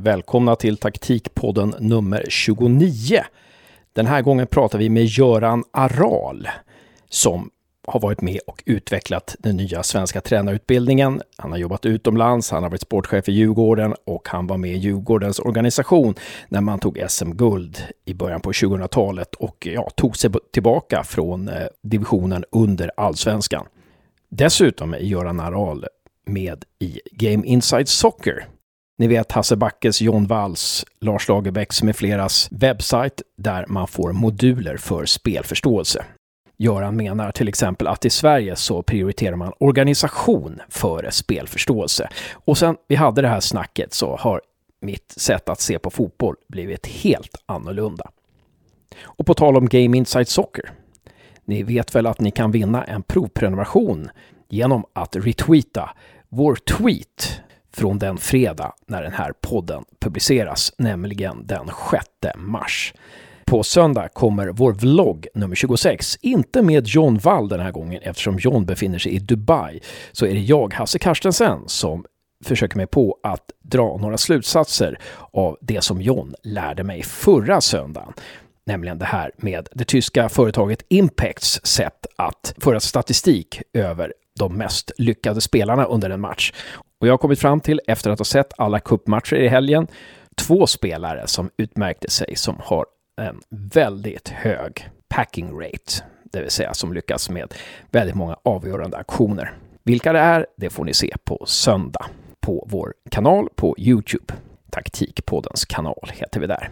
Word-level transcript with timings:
Välkomna 0.00 0.56
till 0.56 0.76
taktikpodden 0.76 1.74
nummer 1.78 2.26
29. 2.28 3.20
Den 3.92 4.06
här 4.06 4.22
gången 4.22 4.46
pratar 4.46 4.78
vi 4.78 4.88
med 4.88 5.04
Göran 5.04 5.64
Aral 5.70 6.48
som 7.08 7.50
har 7.86 8.00
varit 8.00 8.20
med 8.20 8.40
och 8.46 8.62
utvecklat 8.66 9.36
den 9.38 9.56
nya 9.56 9.82
svenska 9.82 10.20
tränarutbildningen. 10.20 11.22
Han 11.36 11.50
har 11.50 11.58
jobbat 11.58 11.86
utomlands, 11.86 12.50
han 12.50 12.62
har 12.62 12.70
varit 12.70 12.80
sportchef 12.80 13.28
i 13.28 13.32
Djurgården 13.32 13.94
och 14.04 14.28
han 14.28 14.46
var 14.46 14.56
med 14.56 14.70
i 14.70 14.76
Djurgårdens 14.76 15.38
organisation 15.38 16.14
när 16.48 16.60
man 16.60 16.78
tog 16.78 17.04
SM-guld 17.08 17.82
i 18.04 18.14
början 18.14 18.40
på 18.40 18.52
2000-talet 18.52 19.34
och 19.34 19.68
ja, 19.70 19.90
tog 19.96 20.16
sig 20.16 20.30
tillbaka 20.52 21.02
från 21.04 21.48
eh, 21.48 21.66
divisionen 21.82 22.44
under 22.52 22.90
allsvenskan. 22.96 23.66
Dessutom 24.28 24.94
är 24.94 24.98
Göran 24.98 25.40
Aral 25.40 25.86
med 26.26 26.64
i 26.78 27.00
Game 27.12 27.46
Inside 27.46 27.88
Soccer. 27.88 28.48
Ni 28.98 29.06
vet 29.06 29.32
Hasse 29.32 29.56
Backes, 29.56 30.00
John 30.00 30.26
Walls, 30.26 30.86
Lars 31.00 31.28
Lagerbäcks 31.28 31.82
med 31.82 31.96
fleras 31.96 32.48
webbsajt 32.50 33.22
där 33.36 33.66
man 33.68 33.88
får 33.88 34.12
moduler 34.12 34.76
för 34.76 35.04
spelförståelse. 35.04 36.04
Göran 36.56 36.96
menar 36.96 37.30
till 37.30 37.48
exempel 37.48 37.86
att 37.86 38.04
i 38.04 38.10
Sverige 38.10 38.56
så 38.56 38.82
prioriterar 38.82 39.36
man 39.36 39.52
organisation 39.58 40.60
före 40.68 41.10
spelförståelse. 41.10 42.08
Och 42.32 42.58
sen 42.58 42.76
vi 42.88 42.94
hade 42.94 43.22
det 43.22 43.28
här 43.28 43.40
snacket 43.40 43.94
så 43.94 44.16
har 44.16 44.42
mitt 44.80 45.14
sätt 45.16 45.48
att 45.48 45.60
se 45.60 45.78
på 45.78 45.90
fotboll 45.90 46.36
blivit 46.48 46.86
helt 46.86 47.42
annorlunda. 47.46 48.10
Och 49.02 49.26
på 49.26 49.34
tal 49.34 49.56
om 49.56 49.68
Game 49.68 49.96
Inside 49.96 50.28
Soccer. 50.28 50.70
Ni 51.44 51.62
vet 51.62 51.94
väl 51.94 52.06
att 52.06 52.20
ni 52.20 52.30
kan 52.30 52.50
vinna 52.50 52.84
en 52.84 53.02
provprenumeration 53.02 54.10
genom 54.48 54.84
att 54.92 55.16
retweeta 55.16 55.90
vår 56.28 56.54
tweet 56.54 57.40
från 57.72 57.98
den 57.98 58.18
fredag 58.18 58.72
när 58.86 59.02
den 59.02 59.12
här 59.12 59.32
podden 59.40 59.84
publiceras, 60.00 60.72
nämligen 60.78 61.46
den 61.46 61.70
6 61.90 62.36
mars. 62.36 62.94
På 63.46 63.62
söndag 63.62 64.08
kommer 64.08 64.48
vår 64.48 64.72
vlogg 64.72 65.26
nummer 65.34 65.54
26, 65.54 66.18
inte 66.20 66.62
med 66.62 66.86
John 66.86 67.18
Wall 67.18 67.48
den 67.48 67.60
här 67.60 67.72
gången 67.72 68.02
eftersom 68.02 68.38
John 68.38 68.66
befinner 68.66 68.98
sig 68.98 69.12
i 69.12 69.18
Dubai, 69.18 69.80
så 70.12 70.26
är 70.26 70.34
det 70.34 70.40
jag, 70.40 70.74
Hasse 70.74 70.98
Karstensen, 70.98 71.62
som 71.66 72.04
försöker 72.44 72.76
mig 72.76 72.86
på 72.86 73.18
att 73.22 73.50
dra 73.62 73.96
några 73.96 74.18
slutsatser 74.18 74.98
av 75.30 75.58
det 75.60 75.84
som 75.84 76.02
John 76.02 76.34
lärde 76.42 76.84
mig 76.84 77.02
förra 77.02 77.60
söndagen. 77.60 78.12
Nämligen 78.66 78.98
det 78.98 79.04
här 79.04 79.30
med 79.36 79.68
det 79.72 79.84
tyska 79.84 80.28
företaget 80.28 80.82
Impacts 80.88 81.60
sätt 81.66 82.06
att 82.16 82.54
föra 82.58 82.80
statistik 82.80 83.62
över 83.72 84.12
de 84.38 84.54
mest 84.56 84.90
lyckade 84.98 85.40
spelarna 85.40 85.84
under 85.84 86.10
en 86.10 86.20
match. 86.20 86.52
Och 87.00 87.06
jag 87.06 87.12
har 87.12 87.18
kommit 87.18 87.40
fram 87.40 87.60
till, 87.60 87.80
efter 87.86 88.10
att 88.10 88.18
ha 88.18 88.24
sett 88.24 88.52
alla 88.56 88.80
kuppmatcher 88.80 89.36
i 89.36 89.48
helgen, 89.48 89.86
två 90.36 90.66
spelare 90.66 91.26
som 91.26 91.50
utmärkte 91.56 92.10
sig 92.10 92.36
som 92.36 92.56
har 92.64 92.86
en 93.20 93.40
väldigt 93.50 94.28
hög 94.28 94.88
packing 95.08 95.60
rate, 95.60 96.04
det 96.32 96.40
vill 96.40 96.50
säga 96.50 96.74
som 96.74 96.92
lyckas 96.92 97.30
med 97.30 97.54
väldigt 97.90 98.16
många 98.16 98.36
avgörande 98.42 98.96
aktioner. 98.96 99.52
Vilka 99.84 100.12
det 100.12 100.18
är, 100.18 100.46
det 100.56 100.70
får 100.70 100.84
ni 100.84 100.94
se 100.94 101.14
på 101.24 101.44
söndag 101.46 102.06
på 102.40 102.66
vår 102.70 102.94
kanal 103.10 103.48
på 103.56 103.74
Youtube. 103.78 104.34
Taktikpoddens 104.70 105.64
kanal 105.64 106.10
heter 106.12 106.40
vi 106.40 106.46
där. 106.46 106.70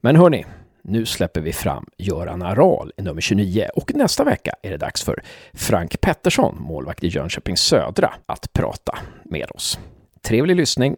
Men 0.00 0.16
hörni, 0.16 0.46
nu 0.88 1.06
släpper 1.06 1.40
vi 1.40 1.52
fram 1.52 1.86
Göran 1.98 2.42
Aral 2.42 2.92
i 2.96 3.02
nummer 3.02 3.20
29 3.20 3.68
och 3.74 3.94
nästa 3.94 4.24
vecka 4.24 4.52
är 4.62 4.70
det 4.70 4.76
dags 4.76 5.04
för 5.04 5.22
Frank 5.52 6.00
Pettersson, 6.00 6.56
målvakt 6.60 7.04
i 7.04 7.08
Jönköping 7.08 7.56
Södra, 7.56 8.14
att 8.26 8.52
prata 8.52 8.98
med 9.24 9.50
oss. 9.50 9.78
Trevlig 10.22 10.56
lyssning! 10.56 10.96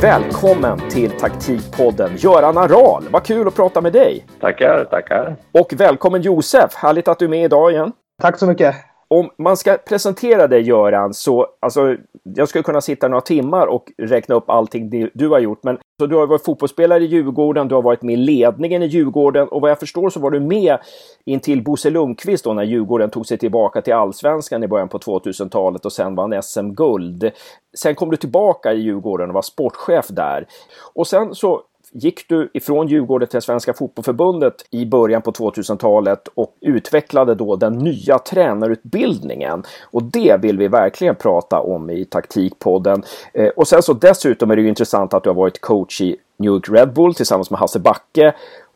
Välkommen 0.00 0.88
till 0.90 1.10
Taktikpodden 1.10 2.16
Göran 2.16 2.58
Aral. 2.58 3.04
Vad 3.10 3.24
kul 3.24 3.48
att 3.48 3.56
prata 3.56 3.80
med 3.80 3.92
dig. 3.92 4.26
Tackar, 4.40 4.84
tackar. 4.84 5.36
Och 5.52 5.72
välkommen 5.76 6.22
Josef. 6.22 6.74
Härligt 6.74 7.08
att 7.08 7.18
du 7.18 7.24
är 7.24 7.28
med 7.28 7.44
idag 7.44 7.72
igen. 7.72 7.92
Tack 8.22 8.38
så 8.38 8.46
mycket 8.46 8.74
om 9.08 9.30
man 9.38 9.56
ska 9.56 9.76
presentera 9.76 10.46
dig 10.46 10.62
Göran 10.62 11.14
så, 11.14 11.46
alltså, 11.60 11.96
jag 12.22 12.48
skulle 12.48 12.62
kunna 12.62 12.80
sitta 12.80 13.08
några 13.08 13.20
timmar 13.20 13.66
och 13.66 13.92
räkna 13.98 14.34
upp 14.34 14.50
allting 14.50 15.10
du 15.14 15.28
har 15.28 15.38
gjort. 15.38 15.64
Men 15.64 15.78
så 16.00 16.06
du 16.06 16.16
har 16.16 16.26
varit 16.26 16.44
fotbollsspelare 16.44 17.04
i 17.04 17.06
Djurgården, 17.06 17.68
du 17.68 17.74
har 17.74 17.82
varit 17.82 18.02
med 18.02 18.14
i 18.14 18.16
ledningen 18.16 18.82
i 18.82 18.86
Djurgården 18.86 19.48
och 19.48 19.60
vad 19.60 19.70
jag 19.70 19.80
förstår 19.80 20.10
så 20.10 20.20
var 20.20 20.30
du 20.30 20.40
med 20.40 20.78
intill 21.24 21.64
Bosse 21.64 21.90
Lundqvist 21.90 22.44
då 22.44 22.52
när 22.52 22.62
Djurgården 22.62 23.10
tog 23.10 23.26
sig 23.26 23.38
tillbaka 23.38 23.82
till 23.82 23.94
allsvenskan 23.94 24.64
i 24.64 24.68
början 24.68 24.88
på 24.88 24.98
2000-talet 24.98 25.84
och 25.84 25.92
sen 25.92 26.14
vann 26.14 26.42
SM-guld. 26.42 27.30
Sen 27.78 27.94
kom 27.94 28.10
du 28.10 28.16
tillbaka 28.16 28.72
i 28.72 28.80
Djurgården 28.80 29.28
och 29.28 29.34
var 29.34 29.42
sportchef 29.42 30.06
där. 30.08 30.46
Och 30.94 31.06
sen 31.06 31.34
så 31.34 31.62
gick 31.92 32.28
du 32.28 32.50
ifrån 32.54 32.88
Djurgården 32.88 33.28
till 33.28 33.42
Svenska 33.42 33.74
Fotbollförbundet 33.74 34.54
i 34.70 34.86
början 34.86 35.22
på 35.22 35.32
2000-talet 35.32 36.28
och 36.34 36.54
utvecklade 36.60 37.34
då 37.34 37.56
den 37.56 37.72
nya 37.72 38.18
tränarutbildningen. 38.18 39.62
Och 39.90 40.02
det 40.02 40.42
vill 40.42 40.58
vi 40.58 40.68
verkligen 40.68 41.14
prata 41.14 41.60
om 41.60 41.90
i 41.90 42.04
Taktikpodden. 42.04 43.02
Eh, 43.32 43.48
och 43.48 43.68
sen 43.68 43.82
så 43.82 43.92
dessutom 43.92 44.50
är 44.50 44.56
det 44.56 44.62
ju 44.62 44.68
intressant 44.68 45.14
att 45.14 45.22
du 45.22 45.28
har 45.28 45.34
varit 45.34 45.60
coach 45.60 46.00
i 46.00 46.16
New 46.36 46.50
York 46.52 46.68
Red 46.68 46.92
Bull 46.92 47.14
tillsammans 47.14 47.50
med 47.50 47.60
Hasse 47.60 47.78
Backe. 47.78 48.34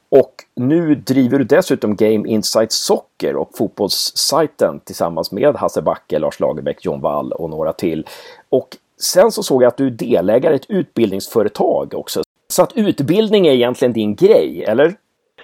Och 0.09 0.35
nu 0.55 0.95
driver 0.95 1.39
du 1.39 1.45
dessutom 1.45 1.97
Game 1.97 2.29
Insight 2.29 2.73
Soccer 2.73 3.37
och 3.37 3.51
fotbollssajten 3.55 4.81
tillsammans 4.85 5.33
med 5.33 5.57
Hasse 5.57 5.83
Backe, 5.83 6.19
Lars 6.19 6.41
Lagerbäck, 6.41 6.85
John 6.85 7.01
Wall 7.01 7.33
och 7.33 7.51
några 7.51 7.73
till. 7.73 8.07
Och 8.49 8.77
Sen 9.01 9.33
så 9.33 9.43
såg 9.43 9.63
jag 9.63 9.69
att 9.69 9.77
du 9.77 9.87
är 9.87 9.91
delägare 9.91 10.53
i 10.53 10.57
ett 10.57 10.71
utbildningsföretag 10.71 11.95
också. 11.95 12.23
Så 12.61 12.65
att 12.65 12.77
utbildning 12.77 13.47
är 13.47 13.53
egentligen 13.53 13.93
din 13.93 14.15
grej, 14.15 14.65
eller? 14.69 14.93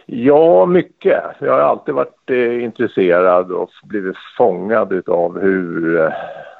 Ja, 0.07 0.67
mycket. 0.67 1.23
Jag 1.39 1.53
har 1.53 1.61
alltid 1.61 1.95
varit 1.95 2.31
eh, 2.31 2.65
intresserad 2.65 3.53
och 3.53 3.71
blivit 3.85 4.17
fångad 4.39 5.09
av 5.09 5.41
hur, 5.41 6.01
eh, 6.01 6.13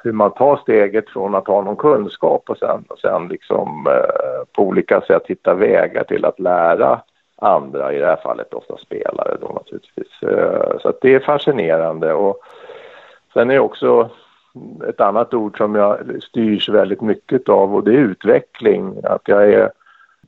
hur 0.03 0.11
man 0.11 0.31
tar 0.31 0.57
steget 0.57 1.09
från 1.09 1.35
att 1.35 1.47
ha 1.47 1.61
någon 1.61 1.75
kunskap 1.75 2.49
och 2.49 2.57
sen, 2.57 2.83
och 2.89 2.99
sen 2.99 3.27
liksom 3.27 3.87
eh, 3.87 4.45
på 4.55 4.63
olika 4.63 5.01
sätt 5.01 5.23
hitta 5.25 5.53
vägar 5.53 6.03
till 6.03 6.25
att 6.25 6.39
lära 6.39 7.01
andra, 7.35 7.93
i 7.93 7.99
det 7.99 8.05
här 8.05 8.19
fallet 8.23 8.53
ofta 8.53 8.77
spelare 8.77 9.37
då 9.41 9.47
naturligtvis. 9.47 10.23
Eh, 10.23 10.79
så 10.81 10.89
att 10.89 11.01
det 11.01 11.15
är 11.15 11.19
fascinerande 11.19 12.13
och 12.13 12.37
sen 13.33 13.49
är 13.49 13.53
det 13.53 13.59
också 13.59 14.09
ett 14.89 15.01
annat 15.01 15.33
ord 15.33 15.57
som 15.57 15.75
jag 15.75 15.97
styrs 16.23 16.69
väldigt 16.69 17.01
mycket 17.01 17.49
av 17.49 17.75
och 17.75 17.83
det 17.83 17.91
är 17.91 17.97
utveckling. 17.97 18.95
Att 19.03 19.21
jag 19.25 19.53
är 19.53 19.71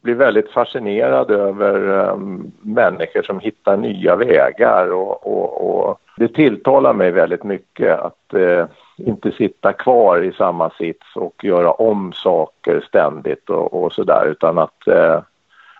blir 0.01 0.15
väldigt 0.15 0.51
fascinerad 0.51 1.31
över 1.31 2.09
um, 2.11 2.51
människor 2.61 3.21
som 3.21 3.39
hittar 3.39 3.77
nya 3.77 4.15
vägar 4.15 4.91
och, 4.91 5.27
och, 5.27 5.69
och, 5.69 5.99
det 6.17 6.27
tilltalar 6.27 6.93
mig 6.93 7.11
väldigt 7.11 7.43
mycket 7.43 7.99
att 7.99 8.33
uh, 8.33 8.65
inte 8.97 9.31
sitta 9.31 9.73
kvar 9.73 10.21
i 10.21 10.31
samma 10.31 10.69
sits 10.69 11.15
och 11.15 11.43
göra 11.43 11.71
om 11.71 12.13
saker 12.13 12.81
ständigt 12.87 13.49
och, 13.49 13.83
och 13.83 13.93
sådär 13.93 14.27
utan 14.31 14.57
att 14.57 14.87
uh, 14.87 15.19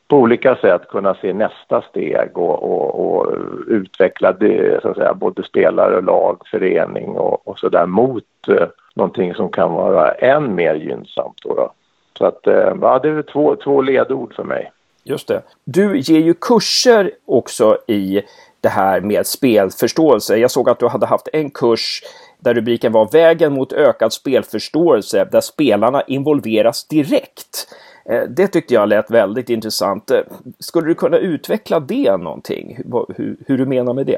på 0.08 0.18
olika 0.18 0.56
sätt 0.56 0.88
kunna 0.88 1.14
se 1.14 1.34
nästa 1.34 1.82
steg 1.82 2.38
och, 2.38 2.64
och, 2.64 3.06
och 3.06 3.34
utveckla 3.68 4.32
det, 4.32 4.82
så 4.82 4.90
att 4.90 4.98
säga, 4.98 5.14
både 5.14 5.44
spelare, 5.44 6.02
lag, 6.02 6.42
förening 6.52 7.10
och, 7.10 7.48
och 7.48 7.60
sådär 7.60 7.86
mot 7.86 8.24
uh, 8.50 8.68
någonting 8.94 9.34
som 9.34 9.50
kan 9.50 9.74
vara 9.74 10.12
än 10.12 10.56
mer 10.56 10.76
gynnsamt. 10.76 11.38
Då, 11.44 11.54
då. 11.56 11.72
Så 12.20 12.26
att, 12.26 12.48
eh, 12.48 12.74
ja, 12.82 13.00
det 13.00 13.10
är 13.10 13.22
två, 13.22 13.56
två 13.56 13.82
ledord 13.82 14.36
för 14.36 14.44
mig. 14.44 14.72
Just 15.04 15.28
det. 15.28 15.42
Du 15.64 16.00
ger 16.00 16.20
ju 16.20 16.34
kurser 16.34 17.12
också 17.26 17.78
i 17.88 18.22
det 18.62 18.70
här 18.70 19.02
med 19.02 19.28
spelförståelse. 19.28 20.38
Jag 20.38 20.52
såg 20.52 20.70
att 20.70 20.80
du 20.80 20.88
hade 20.88 21.06
haft 21.06 21.28
en 21.34 21.50
kurs 21.50 22.02
där 22.40 22.54
rubriken 22.54 22.92
var 22.92 23.12
Vägen 23.12 23.54
mot 23.54 23.74
ökad 23.74 24.14
spelförståelse 24.14 25.28
där 25.32 25.42
spelarna 25.42 26.02
involveras 26.02 26.88
direkt. 26.88 27.68
Eh, 28.06 28.24
det 28.30 28.48
tyckte 28.48 28.74
jag 28.74 28.90
lät 28.90 29.12
väldigt 29.12 29.50
intressant. 29.50 30.12
Eh, 30.12 30.22
skulle 30.60 30.88
du 30.88 30.96
kunna 30.96 31.18
utveckla 31.18 31.80
det 31.80 32.18
någonting? 32.18 32.80
Hur, 33.18 33.36
hur 33.48 33.58
du 33.58 33.66
menar 33.66 33.94
med 33.94 34.06
det? 34.06 34.18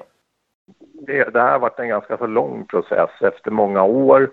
det? 1.08 1.24
Det 1.24 1.42
här 1.42 1.52
har 1.52 1.60
varit 1.60 1.80
en 1.80 1.90
ganska 1.90 2.18
så 2.18 2.28
lång 2.28 2.66
process 2.66 3.10
efter 3.22 3.52
många 3.52 3.84
år 3.84 4.30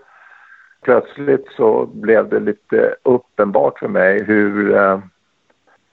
plötsligt 0.82 1.48
så 1.56 1.86
blev 1.86 2.28
det 2.28 2.40
lite 2.40 2.94
uppenbart 3.02 3.78
för 3.78 3.88
mig 3.88 4.24
hur, 4.24 4.76
eh, 4.76 4.98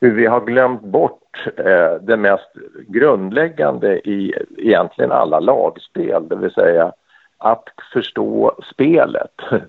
hur 0.02 0.12
vi 0.12 0.26
har 0.26 0.42
glömt 0.42 0.82
bort 0.82 1.48
eh, 1.58 1.94
det 2.02 2.18
mest 2.18 2.52
grundläggande 2.88 4.10
i 4.10 4.34
egentligen 4.58 5.12
alla 5.12 5.40
lagspel, 5.40 6.28
det 6.28 6.36
vill 6.36 6.52
säga 6.54 6.92
att 7.38 7.64
förstå 7.94 8.56
spelet. 8.74 9.34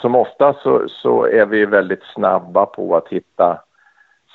Som 0.00 0.14
ofta 0.14 0.54
så, 0.54 0.88
så 0.88 1.26
är 1.26 1.46
vi 1.46 1.66
väldigt 1.66 2.02
snabba 2.14 2.66
på 2.66 2.96
att 2.96 3.08
hitta 3.08 3.60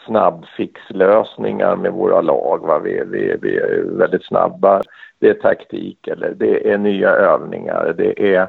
snabbfixlösningar 0.05 1.75
med 1.75 1.91
våra 1.91 2.21
lag. 2.21 2.67
Va? 2.67 2.79
Vi, 2.79 3.03
vi, 3.05 3.35
vi 3.41 3.57
är 3.57 3.83
väldigt 3.83 4.25
snabba. 4.25 4.81
Det 5.19 5.29
är 5.29 5.33
taktik 5.33 6.07
eller 6.07 6.33
det 6.33 6.71
är 6.71 6.77
nya 6.77 7.09
övningar. 7.09 7.93
Det 7.97 8.35
är 8.35 8.47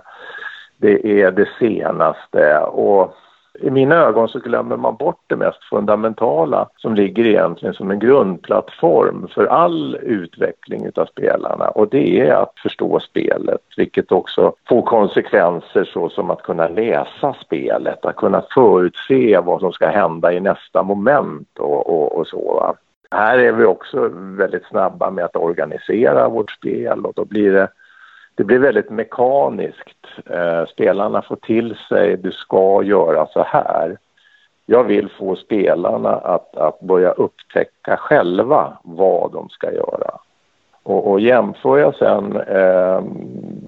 det, 0.81 1.23
är 1.23 1.31
det 1.31 1.49
senaste. 1.59 2.59
Och 2.59 3.15
i 3.61 3.71
mina 3.71 3.95
ögon 3.95 4.29
så 4.29 4.39
glömmer 4.39 4.77
man 4.77 4.97
bort 4.97 5.21
det 5.27 5.37
mest 5.37 5.65
fundamentala 5.65 6.69
som 6.77 6.95
ligger 6.95 7.27
egentligen 7.27 7.75
som 7.75 7.91
en 7.91 7.99
grundplattform 7.99 9.29
för 9.35 9.47
all 9.47 9.97
utveckling 10.03 10.91
av 10.97 11.07
spelarna 11.07 11.69
och 11.69 11.89
det 11.89 12.21
är 12.21 12.35
att 12.35 12.59
förstå 12.63 13.01
spelet 13.01 13.61
vilket 13.77 14.13
också 14.13 14.53
får 14.69 14.83
konsekvenser 14.83 15.85
såsom 15.85 16.31
att 16.31 16.43
kunna 16.43 16.69
läsa 16.69 17.35
spelet, 17.45 18.05
att 18.05 18.17
kunna 18.17 18.43
förutse 18.55 19.41
vad 19.41 19.61
som 19.61 19.73
ska 19.73 19.89
hända 19.89 20.33
i 20.33 20.41
nästa 20.41 20.83
moment 20.83 21.59
och, 21.59 21.87
och, 21.87 22.19
och 22.19 22.27
så. 22.27 22.55
Va? 22.55 22.75
Här 23.11 23.39
är 23.39 23.53
vi 23.53 23.65
också 23.65 24.11
väldigt 24.15 24.67
snabba 24.67 25.11
med 25.11 25.25
att 25.25 25.37
organisera 25.37 26.29
vårt 26.29 26.51
spel 26.51 27.07
och 27.07 27.13
då 27.17 27.25
blir 27.25 27.53
det 27.53 27.69
det 28.41 28.45
blir 28.45 28.59
väldigt 28.59 28.91
mekaniskt. 28.91 30.07
Eh, 30.27 30.67
spelarna 30.67 31.23
får 31.23 31.37
till 31.37 31.77
sig, 31.89 32.17
du 32.17 32.33
ska 32.33 32.83
göra 32.83 33.27
så 33.27 33.43
här. 33.43 33.99
Jag 34.67 34.85
vill 34.85 35.09
få 35.09 35.37
spelarna 35.37 36.11
att, 36.11 36.57
att 36.57 36.81
börja 36.81 37.11
upptäcka 37.11 37.97
själva 37.97 38.79
vad 38.83 39.33
de 39.33 39.49
ska 39.49 39.73
göra. 39.73 40.19
Och, 40.83 41.11
och 41.11 41.21
jämför 41.21 41.79
jag 41.79 41.95
sen 41.95 42.37
eh, 42.37 43.03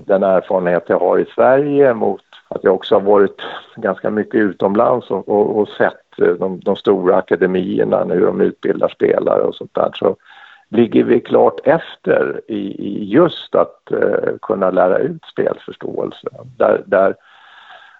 den 0.07 0.23
erfarenhet 0.23 0.85
jag 0.87 0.99
har 0.99 1.19
i 1.19 1.25
Sverige 1.35 1.95
mot 1.95 2.23
att 2.49 2.65
jag 2.65 2.75
också 2.75 2.95
har 2.95 3.01
varit 3.01 3.43
ganska 3.77 4.11
mycket 4.11 4.35
utomlands 4.35 5.11
och, 5.11 5.29
och, 5.29 5.59
och 5.59 5.69
sett 5.69 6.19
eh, 6.19 6.29
de, 6.29 6.61
de, 6.61 6.77
stora 6.77 7.17
akademierna 7.17 8.05
hur 8.05 8.27
de 8.27 8.41
utbildar 8.41 8.89
spelare 8.89 9.43
och 9.43 9.55
sånt 9.55 9.75
där. 9.75 9.91
Så 9.95 10.17
ligger 10.73 11.05
vi 11.05 11.21
klart 11.21 11.61
efter 11.65 12.41
i, 12.49 12.87
i 12.89 13.05
just 13.05 13.55
att 13.55 13.93
eh, 13.93 14.37
kunna 14.43 14.71
lära 14.71 14.99
ut 14.99 15.25
spelförståelse. 15.25 16.29
Där, 16.57 16.83
där 16.87 17.15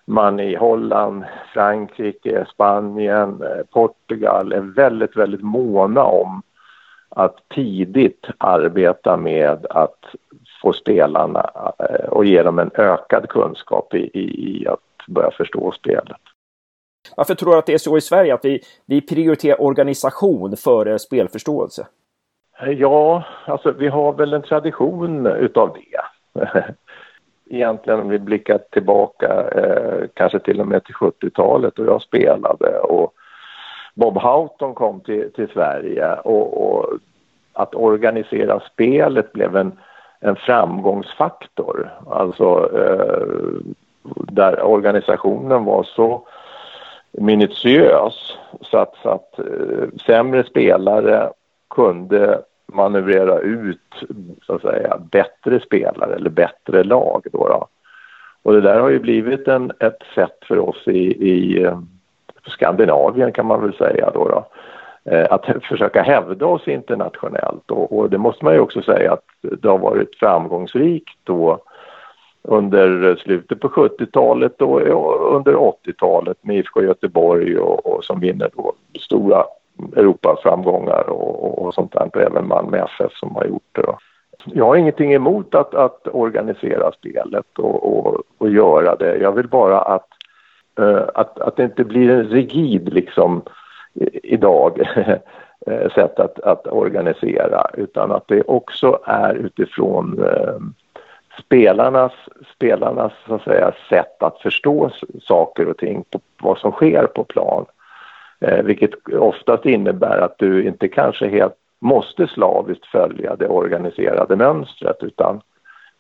man 0.05 0.41
i 0.41 0.55
Holland, 0.55 1.25
Frankrike, 1.53 2.47
Spanien, 2.55 3.43
eh, 3.43 3.65
Portugal 3.71 4.53
är 4.53 4.61
väldigt, 4.61 5.17
väldigt 5.17 5.43
måna 5.43 6.05
om 6.05 6.43
att 7.09 7.37
tidigt 7.55 8.27
arbeta 8.39 9.17
med 9.17 9.67
att 9.71 10.05
få 10.63 10.73
spelarna 10.73 11.51
eh, 11.79 12.09
och 12.09 12.25
ge 12.25 12.43
dem 12.43 12.59
en 12.59 12.71
ökad 12.75 13.29
kunskap 13.29 13.95
i, 13.95 14.11
i, 14.15 14.61
i 14.63 14.67
att 14.67 15.07
börja 15.09 15.31
förstå 15.31 15.73
spelet. 15.73 16.21
Varför 17.17 17.35
tror 17.35 17.53
du 17.53 17.59
att 17.59 17.67
det 17.67 17.75
är 17.75 17.79
så 17.79 17.97
i 17.97 18.01
Sverige 18.01 18.35
att 18.35 18.45
vi, 18.45 18.61
vi 18.87 19.01
prioriterar 19.01 19.63
organisation 19.63 20.57
före 20.57 20.99
spelförståelse? 20.99 21.87
Eh, 22.63 22.71
ja, 22.73 23.25
alltså 23.45 23.73
vi 23.73 23.89
har 23.89 24.13
väl 24.13 24.33
en 24.33 24.43
tradition 24.43 25.27
utav 25.27 25.75
det. 25.75 26.01
Egentligen 27.51 28.01
om 28.01 28.09
vi 28.09 28.19
blickar 28.19 28.59
tillbaka 28.59 29.51
eh, 29.51 30.09
kanske 30.15 30.39
till 30.39 30.61
och 30.61 30.69
med 30.69 30.85
till 30.85 30.95
70-talet 30.95 31.79
och 31.79 31.87
jag 31.87 32.03
spelade 32.03 32.79
och 32.79 33.13
Bob 33.95 34.19
Houghton 34.19 34.75
kom 34.75 35.01
till, 35.01 35.33
till 35.33 35.49
Sverige 35.49 36.15
och, 36.15 36.69
och, 36.69 36.87
att 37.53 37.75
organisera 37.75 38.61
spelet 38.61 39.33
blev 39.33 39.57
en, 39.57 39.79
en 40.21 40.37
framgångsfaktor. 40.37 41.91
Alltså 42.11 42.71
eh, 42.79 43.27
där 44.33 44.63
organisationen 44.63 45.65
var 45.65 45.83
så 45.83 46.27
minutiös 47.13 48.37
så 48.61 48.79
att, 48.79 48.95
så 49.03 49.09
att 49.09 49.39
eh, 49.39 49.89
sämre 50.07 50.45
spelare 50.45 51.31
kunde 51.71 52.43
manövrera 52.75 53.39
ut 53.39 54.05
så 54.47 54.55
att 54.55 54.63
säga 54.63 54.99
bättre 55.11 55.61
spelare 55.61 56.15
eller 56.15 56.31
bättre 56.31 56.85
lag. 56.85 57.27
Då, 57.33 57.49
då. 57.49 57.69
Och 58.43 58.53
det 58.53 58.61
där 58.61 58.81
har 58.81 58.89
ju 58.89 58.99
blivit 58.99 59.49
en, 59.49 59.73
ett 59.81 60.03
sätt 60.15 60.39
för 60.49 60.59
oss 60.59 60.89
i, 60.89 61.29
i 61.29 61.63
eh, 61.63 61.79
Skandinavien 62.47 63.33
kan 63.33 63.47
man 63.47 63.63
väl 63.63 63.75
säga 63.75 64.11
då, 64.15 64.29
då 64.29 64.47
eh, 65.13 65.27
att 65.31 65.45
försöka 65.63 66.03
hävda 66.03 66.47
oss 66.47 66.69
internationellt 66.69 67.71
och, 67.71 67.99
och, 67.99 68.11
det 68.11 68.19
måste 68.19 68.45
man 68.45 68.55
ju 68.55 68.61
också 68.61 68.83
säga 68.83 69.13
att 69.13 69.25
det 69.41 69.69
har 69.69 69.79
varit 69.79 70.17
framgångsrikt 70.17 71.19
då 71.25 71.59
under 72.43 73.17
slutet 73.17 73.61
på 73.61 73.69
70-talet 73.69 74.63
och 74.63 74.81
under 75.37 75.55
80-talet 75.55 76.37
med 76.41 76.57
IFK 76.57 76.83
Göteborg 76.83 77.59
och, 77.59 77.87
och 77.87 78.05
som 78.05 78.21
vinner 78.21 78.51
då 78.57 78.73
stora 79.01 79.45
Europaframgångar 79.97 81.11
och, 81.11 81.63
och 81.63 81.75
sånt 81.75 81.93
där. 81.93 82.27
Även 82.27 82.49
Malmö 82.49 82.79
FF 82.79 83.13
som 83.13 83.35
har 83.35 83.45
gjort 83.45 83.69
det. 83.73 83.83
Då. 83.83 83.99
Jag 84.45 84.65
har 84.65 84.77
ingenting 84.77 85.13
emot 85.13 85.55
att, 85.55 85.75
att 85.75 86.09
organisera 86.13 86.93
spelet 86.93 87.59
och, 87.59 87.97
och, 87.97 88.23
och 88.39 88.51
göra 88.51 88.97
det. 88.97 89.17
Jag 89.17 89.33
vill 89.33 89.49
bara 89.49 89.81
att, 89.81 90.09
uh, 90.81 91.03
att, 91.15 91.41
att 91.41 91.57
det 91.57 91.65
inte 91.65 91.85
blir 91.85 92.11
en 92.11 92.29
rigid 92.29 92.95
liksom 92.95 93.43
idag 94.23 94.81
eh, 95.67 95.91
sätt 95.95 96.21
att, 96.21 96.41
att 96.41 96.67
organisera 96.67 97.67
utan 97.75 98.13
att 98.13 98.29
det 98.29 98.43
också 98.43 98.99
är 99.05 99.35
utifrån 99.35 100.19
uh, 100.19 100.59
spelarnas, 101.39 102.13
spelarnas 102.55 103.13
så 103.27 103.35
att 103.35 103.43
säga, 103.43 103.73
sätt 103.89 104.23
att 104.23 104.39
förstå 104.39 104.91
saker 105.23 105.69
och 105.69 105.77
ting, 105.77 106.05
på 106.11 106.21
vad 106.43 106.59
som 106.59 106.73
sker 106.73 107.07
på 107.07 107.25
plan. 107.25 107.65
Eh, 108.43 108.63
vilket 108.63 108.91
oftast 109.19 109.67
innebär 109.67 110.19
att 110.19 110.39
du 110.39 110.65
inte 110.67 110.89
kanske 110.89 111.29
helt 111.29 111.57
måste 111.81 112.27
slaviskt 112.27 112.87
följa 112.87 113.37
det 113.37 113.49
organiserade 113.49 114.37
mönstret 114.37 114.97
utan 115.01 115.41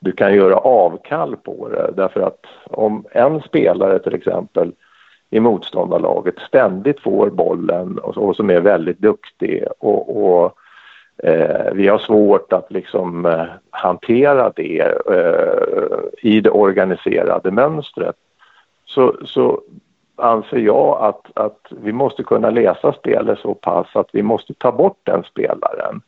du 0.00 0.12
kan 0.12 0.34
göra 0.34 0.56
avkall 0.56 1.36
på 1.36 1.68
det. 1.68 1.90
Därför 1.96 2.20
att 2.20 2.46
om 2.64 3.04
en 3.10 3.40
spelare 3.40 3.98
till 3.98 4.14
exempel 4.14 4.72
i 5.30 5.40
motståndarlaget 5.40 6.38
ständigt 6.38 7.00
får 7.00 7.30
bollen 7.30 7.98
och, 7.98 8.18
och 8.18 8.36
som 8.36 8.50
är 8.50 8.60
väldigt 8.60 8.98
duktig 8.98 9.64
och, 9.78 10.24
och 10.24 10.56
eh, 11.22 11.72
vi 11.72 11.88
har 11.88 11.98
svårt 11.98 12.52
att 12.52 12.72
liksom 12.72 13.26
eh, 13.26 13.44
hantera 13.70 14.52
det 14.56 14.80
eh, 15.10 16.30
i 16.30 16.40
det 16.40 16.50
organiserade 16.50 17.50
mönstret 17.50 18.16
så, 18.84 19.16
så 19.24 19.62
anser 20.22 20.58
jag 20.58 21.02
att, 21.02 21.38
att 21.38 21.66
vi 21.70 21.92
måste 21.92 22.22
kunna 22.22 22.50
läsa 22.50 22.92
spelet 22.92 23.38
så 23.38 23.54
pass 23.54 23.86
att 23.92 24.08
vi 24.12 24.22
måste 24.22 24.54
ta 24.54 24.72
bort 24.72 24.98
den 25.02 25.22
spelaren. 25.22 26.00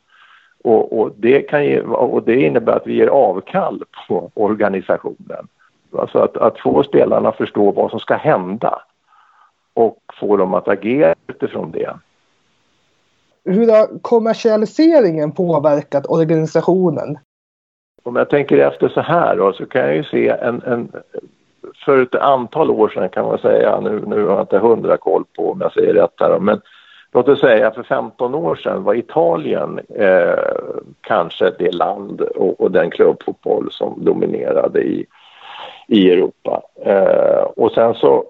Och, 0.63 0.99
och, 0.99 1.11
det, 1.17 1.41
kan 1.41 1.65
ge, 1.65 1.81
och 1.81 2.23
det 2.23 2.41
innebär 2.41 2.75
att 2.75 2.87
vi 2.87 2.95
ger 2.95 3.07
avkall 3.07 3.83
på 4.07 4.31
organisationen. 4.33 5.47
Alltså 5.97 6.19
att, 6.19 6.37
att 6.37 6.59
få 6.59 6.83
spelarna 6.83 7.29
att 7.29 7.37
förstå 7.37 7.71
vad 7.71 7.89
som 7.91 7.99
ska 7.99 8.15
hända 8.15 8.81
och 9.73 9.97
få 10.19 10.37
dem 10.37 10.53
att 10.53 10.67
agera 10.67 11.15
utifrån 11.27 11.71
det. 11.71 11.93
Hur 13.45 13.71
har 13.71 13.99
kommersialiseringen 14.01 15.31
påverkat 15.31 16.05
organisationen? 16.09 17.17
Om 18.03 18.15
jag 18.15 18.29
tänker 18.29 18.57
efter 18.57 18.89
så 18.89 19.01
här 19.01 19.37
då, 19.37 19.53
så 19.53 19.65
kan 19.65 19.81
jag 19.81 19.95
ju 19.95 20.03
se 20.03 20.29
en, 20.29 20.61
en 20.61 20.91
för 21.85 22.01
ett 22.01 22.15
antal 22.15 22.71
år 22.71 22.89
sedan 22.89 23.09
kan 23.09 23.25
man 23.25 23.37
säga, 23.37 23.79
nu, 23.79 24.03
nu 24.07 24.23
har 24.25 24.31
jag 24.31 24.41
inte 24.41 24.57
hundra 24.57 24.97
koll 24.97 25.23
på 25.35 25.51
om 25.51 25.61
jag 25.61 25.73
säger 25.73 25.93
rätt 25.93 26.13
här, 26.19 26.39
men 26.39 26.61
låt 27.11 27.27
oss 27.27 27.39
säga 27.39 27.71
för 27.71 27.83
15 27.83 28.35
år 28.35 28.55
sedan 28.55 28.83
var 28.83 28.93
Italien 28.93 29.79
eh, 29.95 30.55
kanske 31.01 31.51
det 31.59 31.71
land 31.71 32.21
och, 32.21 32.61
och, 32.61 32.71
den 32.71 32.91
klubbfotboll 32.91 33.71
som 33.71 34.05
dominerade 34.05 34.81
i, 34.81 35.05
i 35.87 36.11
Europa. 36.11 36.61
Eh, 36.85 37.43
och 37.55 37.71
sen 37.71 37.93
så 37.93 38.23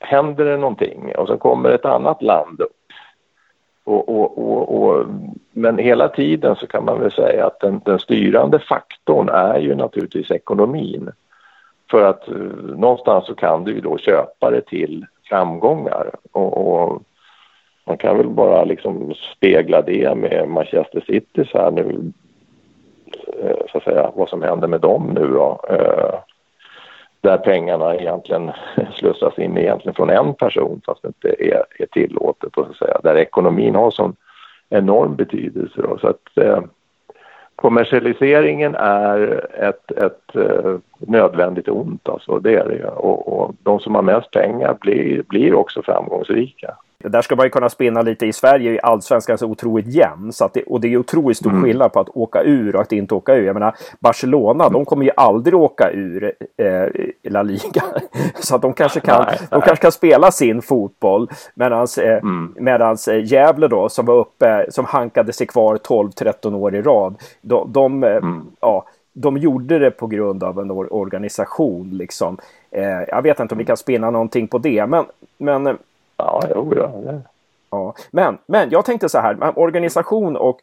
händer 0.00 0.44
det 0.44 0.56
någonting 0.56 1.12
och 1.16 1.28
så 1.28 1.36
kommer 1.36 1.70
ett 1.70 1.84
annat 1.84 2.22
land 2.22 2.60
upp. 2.60 2.76
Och, 3.84 4.08
och, 4.08 4.82
och, 4.82 5.06
men 5.52 5.78
hela 5.78 6.08
tiden 6.08 6.56
så 6.56 6.66
kan 6.66 6.84
man 6.84 7.00
väl 7.00 7.12
säga 7.12 7.46
att 7.46 7.60
den, 7.60 7.80
den 7.84 7.98
styrande 7.98 8.58
faktorn 8.58 9.28
är 9.28 9.58
ju 9.58 9.74
naturligtvis 9.74 10.30
ekonomin. 10.30 11.10
För 11.90 12.04
att 12.04 12.28
eh, 12.28 12.34
någonstans 12.76 13.26
så 13.26 13.34
kan 13.34 13.64
du 13.64 13.72
ju 13.72 13.80
då 13.80 13.98
köpa 13.98 14.50
det 14.50 14.60
till 14.60 15.06
framgångar. 15.28 16.10
Och, 16.32 16.72
och, 16.72 17.02
man 17.84 17.98
kan 17.98 18.16
väl 18.16 18.28
bara 18.28 18.64
liksom 18.64 19.14
spegla 19.36 19.82
det 19.82 20.16
med 20.16 20.48
Manchester 20.48 21.04
City 21.06 21.44
så 21.52 21.58
här 21.58 21.70
nu. 21.70 22.12
Eh, 23.42 23.56
så 23.72 23.78
att 23.78 23.84
säga 23.84 24.10
vad 24.14 24.28
som 24.28 24.42
händer 24.42 24.68
med 24.68 24.80
dem 24.80 25.10
nu 25.14 25.26
då. 25.26 25.60
Eh, 25.68 26.14
där 27.20 27.38
pengarna 27.38 27.94
egentligen 27.94 28.50
slussas 28.94 29.38
in 29.38 29.58
egentligen 29.58 29.94
från 29.94 30.10
en 30.10 30.34
person 30.34 30.80
fast 30.86 31.02
det 31.02 31.08
inte 31.08 31.44
är, 31.44 31.64
är 31.78 31.86
tillåtet. 31.86 32.56
Och 32.56 32.66
så 32.66 32.70
att 32.70 32.76
säga. 32.76 33.00
Där 33.02 33.16
ekonomin 33.16 33.74
har 33.74 33.90
sån 33.90 34.16
enorm 34.68 35.16
betydelse. 35.16 35.82
Då, 35.82 35.98
så 35.98 36.08
att, 36.08 36.38
eh, 36.38 36.60
kommersialiseringen 37.60 38.74
är 38.74 39.46
ett, 39.54 39.90
ett 39.90 40.36
eh, 40.36 40.76
nödvändigt 40.98 41.68
ont, 41.68 42.08
alltså, 42.08 42.38
det 42.38 42.54
är 42.54 42.68
det 42.68 42.84
och, 42.84 43.40
och 43.40 43.54
de 43.62 43.80
som 43.80 43.94
har 43.94 44.02
mest 44.02 44.30
pengar 44.30 44.76
blir, 44.80 45.22
blir 45.22 45.54
också 45.54 45.82
framgångsrika. 45.82 46.76
Där 47.04 47.22
ska 47.22 47.36
man 47.36 47.46
ju 47.46 47.50
kunna 47.50 47.68
spinna 47.68 48.02
lite 48.02 48.26
i 48.26 48.32
Sverige 48.32 48.72
i 48.72 48.80
allsvenskan 48.82 49.38
så 49.38 49.46
otroligt 49.46 49.86
jämn. 49.86 50.32
Så 50.32 50.50
det, 50.52 50.62
och 50.62 50.80
det 50.80 50.92
är 50.92 50.96
otroligt 50.96 51.36
stor 51.36 51.50
mm. 51.50 51.62
skillnad 51.62 51.92
på 51.92 52.00
att 52.00 52.08
åka 52.08 52.42
ur 52.42 52.76
och 52.76 52.82
att 52.82 52.92
inte 52.92 53.14
åka 53.14 53.34
ur. 53.34 53.46
Jag 53.46 53.54
menar 53.54 53.74
Barcelona, 54.00 54.64
mm. 54.64 54.72
de 54.72 54.84
kommer 54.84 55.04
ju 55.04 55.10
aldrig 55.16 55.54
åka 55.54 55.90
ur 55.90 56.32
eh, 56.56 56.88
La 57.22 57.42
Liga. 57.42 57.84
så 58.40 58.56
att 58.56 58.62
de 58.62 58.72
kanske 58.72 59.00
kan, 59.00 59.24
nej, 59.26 59.38
de 59.50 59.60
kanske 59.60 59.82
kan 59.82 59.92
spela 59.92 60.30
sin 60.30 60.62
fotboll. 60.62 61.28
Medan 61.54 61.86
eh, 62.02 62.12
mm. 62.12 62.54
medans, 62.58 63.08
eh, 63.08 63.24
Gävle 63.24 63.68
då 63.68 63.88
som 63.88 64.06
var 64.06 64.14
uppe, 64.14 64.66
som 64.70 64.84
hankade 64.84 65.32
sig 65.32 65.46
kvar 65.46 65.76
12-13 65.76 66.54
år 66.54 66.74
i 66.74 66.82
rad. 66.82 67.14
De, 67.40 67.72
de 67.72 68.04
eh, 68.04 68.16
mm. 68.16 68.46
ja, 68.60 68.84
de 69.12 69.36
gjorde 69.38 69.78
det 69.78 69.90
på 69.90 70.06
grund 70.06 70.44
av 70.44 70.58
en 70.58 70.70
organisation. 70.70 71.90
Liksom. 71.90 72.38
Eh, 72.70 73.02
jag 73.08 73.22
vet 73.22 73.40
inte 73.40 73.54
om 73.54 73.58
vi 73.58 73.64
kan 73.64 73.76
spinna 73.76 74.10
någonting 74.10 74.48
på 74.48 74.58
det, 74.58 74.86
men... 74.86 75.04
men 75.38 75.78
ja, 76.20 76.42
jo, 76.54 76.72
ja. 76.76 77.20
ja. 77.70 77.94
Men, 78.10 78.38
men 78.46 78.70
jag 78.70 78.84
tänkte 78.84 79.08
så 79.08 79.18
här, 79.18 79.58
organisation 79.58 80.36
och 80.36 80.60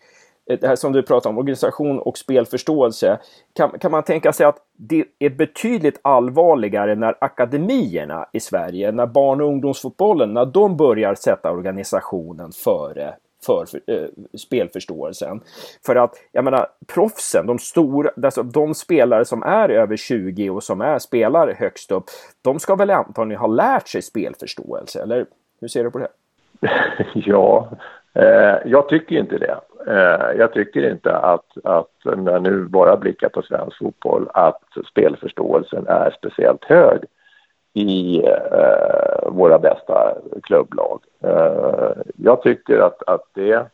eh, 0.50 0.60
det 0.60 0.68
här 0.68 0.76
som 0.76 0.94
du 0.94 1.04
pratar 1.04 1.30
om, 1.30 1.38
organisation 1.38 2.00
och 2.00 2.18
spelförståelse. 2.18 3.20
Kan, 3.54 3.80
kan 3.80 3.92
man 3.92 4.04
tänka 4.04 4.34
sig 4.34 4.46
att 4.46 4.58
det 4.78 5.06
är 5.20 5.30
betydligt 5.30 6.00
allvarligare 6.02 6.96
när 6.96 7.16
akademierna 7.22 8.26
i 8.34 8.40
Sverige, 8.40 8.92
när 8.92 9.06
barn 9.06 9.42
och 9.42 9.48
ungdomsfotbollen, 9.48 10.34
när 10.34 10.46
de 10.46 10.78
börjar 10.78 11.16
sätta 11.16 11.52
organisationen 11.52 12.52
före 12.52 13.14
för, 13.46 13.66
äh, 13.88 14.08
spelförståelsen. 14.38 15.42
För 15.86 15.96
att, 15.96 16.16
jag 16.32 16.44
menar, 16.44 16.68
proffsen, 16.88 17.48
de 17.48 17.60
stora, 17.60 18.10
alltså 18.24 18.44
de 18.44 18.76
spelare 18.76 19.26
som 19.26 19.44
är 19.44 19.70
över 19.70 19.98
20 19.98 20.50
och 20.50 20.64
som 20.64 20.82
är 20.82 21.00
spelare 21.00 21.56
högst 21.60 21.92
upp, 21.92 22.06
de 22.42 22.60
ska 22.60 22.76
väl 22.76 22.90
antagligen 22.90 23.40
ha 23.40 23.48
lärt 23.48 23.88
sig 23.88 24.02
spelförståelse, 24.02 25.02
eller 25.02 25.26
hur 25.62 25.68
ser 25.68 25.84
du 25.84 25.92
på 25.92 26.00
det? 26.00 26.08
ja, 27.14 27.70
eh, 28.14 28.56
jag 28.66 28.90
tycker 28.90 29.16
inte 29.16 29.38
det. 29.38 29.60
Eh, 29.88 30.38
jag 30.38 30.54
tycker 30.54 30.92
inte 30.92 31.18
att, 31.18 31.58
att, 31.64 32.18
när 32.18 32.32
jag 32.32 32.44
nu 32.44 32.64
bara 32.64 32.98
blickar 32.98 33.30
på 33.30 33.42
svensk 33.42 33.78
fotboll, 33.78 34.30
att 34.34 34.64
spelförståelsen 34.90 35.88
är 35.88 36.16
speciellt 36.18 36.66
hög 36.66 37.00
i 37.74 38.24
eh, 38.26 39.30
våra 39.30 39.60
bästa 39.60 40.18
klubblag. 40.44 41.00
Eh, 41.24 41.92
jag 42.16 42.42
tycker 42.42 42.80
att, 42.80 43.04
att 43.08 43.24
det, 43.34 43.66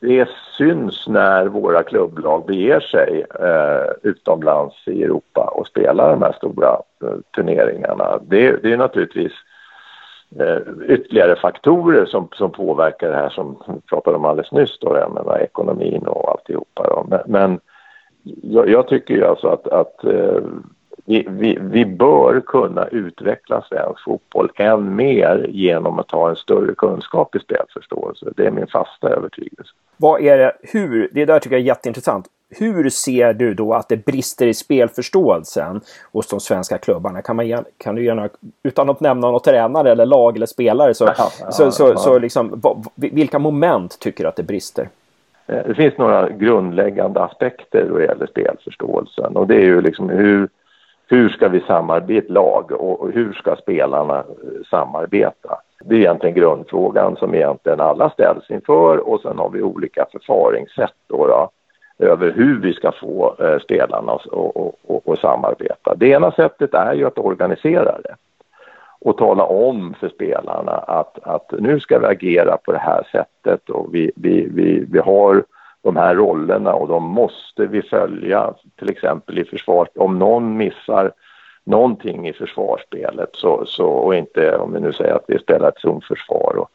det 0.00 0.28
syns 0.58 1.08
när 1.08 1.46
våra 1.46 1.82
klubblag 1.82 2.46
beger 2.46 2.80
sig 2.80 3.24
eh, 3.40 3.92
utomlands 4.02 4.88
i 4.88 5.02
Europa 5.02 5.52
och 5.54 5.66
spelar 5.66 6.10
de 6.10 6.22
här 6.22 6.32
stora 6.32 6.80
eh, 7.02 7.16
turneringarna. 7.34 8.18
Det, 8.22 8.62
det 8.62 8.72
är 8.72 8.76
naturligtvis 8.76 9.32
eh, 10.40 10.58
ytterligare 10.88 11.36
faktorer 11.36 12.06
som, 12.06 12.28
som 12.32 12.52
påverkar 12.52 13.10
det 13.10 13.16
här 13.16 13.30
som 13.30 13.62
vi 13.68 13.80
pratade 13.80 14.16
om 14.16 14.24
alldeles 14.24 14.52
nyss, 14.52 14.78
då, 14.80 14.96
jag 14.96 15.14
menar, 15.14 15.38
ekonomin 15.38 16.02
och 16.06 16.30
alltihopa. 16.30 16.82
Då. 16.88 17.06
Men, 17.08 17.20
men 17.26 17.60
jag, 18.42 18.68
jag, 18.68 18.88
tycker 18.88 19.14
ju 19.14 19.24
alltså 19.24 19.48
att, 19.48 19.66
att 19.66 20.04
eh, 20.04 20.40
vi, 21.04 21.26
vi, 21.28 21.58
vi, 21.60 21.86
bör 21.86 22.40
kunna 22.40 22.86
utveckla 22.86 23.62
svensk 23.62 24.04
fotboll 24.04 24.50
än 24.56 24.96
mer 24.96 25.46
genom 25.48 25.98
att 25.98 26.10
ha 26.10 26.30
en 26.30 26.36
större 26.36 26.74
kunskap 26.74 27.36
i 27.36 27.38
spelförståelse. 27.38 28.32
Det 28.36 28.46
är 28.46 28.50
min 28.50 28.66
fasta 28.66 29.08
övertygelse. 29.08 29.72
Vad 29.96 30.20
är 30.20 30.38
det, 30.38 30.52
hur, 30.62 31.08
det 31.12 31.24
där 31.24 31.38
tycker 31.38 31.56
jag 31.56 31.62
är 31.62 31.66
jätteintressant. 31.66 32.26
Hur 32.58 32.88
ser 32.88 33.32
du 33.32 33.54
då 33.54 33.74
att 33.74 33.88
det 33.88 33.96
brister 33.96 34.46
i 34.46 34.54
spelförståelsen 34.54 35.80
hos 36.12 36.26
de 36.26 36.40
svenska 36.40 36.78
klubbarna? 36.78 37.22
Kan, 37.22 37.36
man, 37.36 37.64
kan 37.78 37.94
du 37.94 38.04
gärna, 38.04 38.28
utan 38.62 38.90
att 38.90 39.00
nämna 39.00 39.30
någon 39.30 39.40
tränare 39.40 39.90
eller 39.90 40.06
lag 40.06 40.36
eller 40.36 40.46
spelare, 40.46 40.94
så, 40.94 41.04
ja, 41.04 41.14
ja, 41.40 41.50
så, 41.50 41.70
så, 41.70 41.88
ja. 41.88 41.96
så 41.96 42.18
liksom, 42.18 42.62
vilka 42.94 43.38
moment 43.38 43.98
tycker 43.98 44.24
du 44.24 44.28
att 44.28 44.36
det 44.36 44.42
brister? 44.42 44.88
Eh, 45.46 45.66
det 45.66 45.74
finns 45.74 45.98
några 45.98 46.30
grundläggande 46.30 47.20
aspekter 47.22 47.86
då 47.88 47.96
det 47.96 48.04
gäller 48.04 48.26
spelförståelsen 48.26 49.36
och 49.36 49.46
det 49.46 49.54
är 49.54 49.66
ju 49.66 49.80
liksom 49.80 50.08
hur 50.08 50.48
hur 51.06 51.28
ska 51.28 51.48
vi 51.48 51.60
samarbeta 51.60 52.12
i 52.12 52.18
ett 52.18 52.30
lag 52.30 52.72
och 52.72 53.10
hur 53.12 53.32
ska 53.32 53.56
spelarna 53.56 54.18
eh, 54.18 54.24
samarbeta? 54.70 55.58
Det 55.84 55.94
är 55.94 55.98
egentligen 55.98 56.34
grundfrågan 56.34 57.16
som 57.16 57.34
egentligen 57.34 57.80
alla 57.80 58.10
ställs 58.10 58.50
inför 58.50 59.08
och 59.08 59.20
sen 59.20 59.38
har 59.38 59.50
vi 59.50 59.62
olika 59.62 60.06
förfaringssätt 60.12 60.94
då, 61.06 61.26
då 61.26 61.50
över 62.02 62.32
hur 62.32 62.60
vi 62.60 62.72
ska 62.72 62.92
få 62.92 63.36
eh, 63.38 63.58
spelarna 63.58 64.12
att 64.12 65.18
samarbeta. 65.18 65.94
Det 65.96 66.08
ena 66.08 66.32
sättet 66.32 66.74
är 66.74 66.94
ju 66.94 67.06
att 67.06 67.18
organisera 67.18 68.00
det 68.04 68.14
och 69.00 69.18
tala 69.18 69.44
om 69.44 69.94
för 70.00 70.08
spelarna 70.08 70.72
att, 70.72 71.18
att 71.22 71.52
nu 71.58 71.80
ska 71.80 71.98
vi 71.98 72.06
agera 72.06 72.56
på 72.56 72.72
det 72.72 72.78
här 72.78 73.08
sättet 73.12 73.70
och 73.70 73.94
vi, 73.94 74.12
vi, 74.16 74.48
vi, 74.54 74.84
vi 74.90 74.98
har 74.98 75.44
de 75.82 75.96
här 75.96 76.14
rollerna 76.14 76.74
och 76.74 76.88
de 76.88 77.04
måste 77.04 77.66
vi 77.66 77.82
följa 77.82 78.54
till 78.78 78.90
exempel 78.90 79.38
i 79.38 79.44
försvar. 79.44 79.88
Om 79.94 80.18
någon 80.18 80.56
missar 80.56 81.12
någonting 81.64 82.28
i 82.28 82.32
försvarsspelet 82.32 83.30
så, 83.32 83.66
så, 83.66 83.88
och 83.88 84.14
inte, 84.14 84.56
om 84.56 84.72
vi 84.72 84.80
nu 84.80 84.92
säger 84.92 85.14
att 85.14 85.24
vi 85.28 85.38
spelar 85.38 85.68
ett 85.68 85.80
zonförsvar 85.80 86.56
och, 86.56 86.70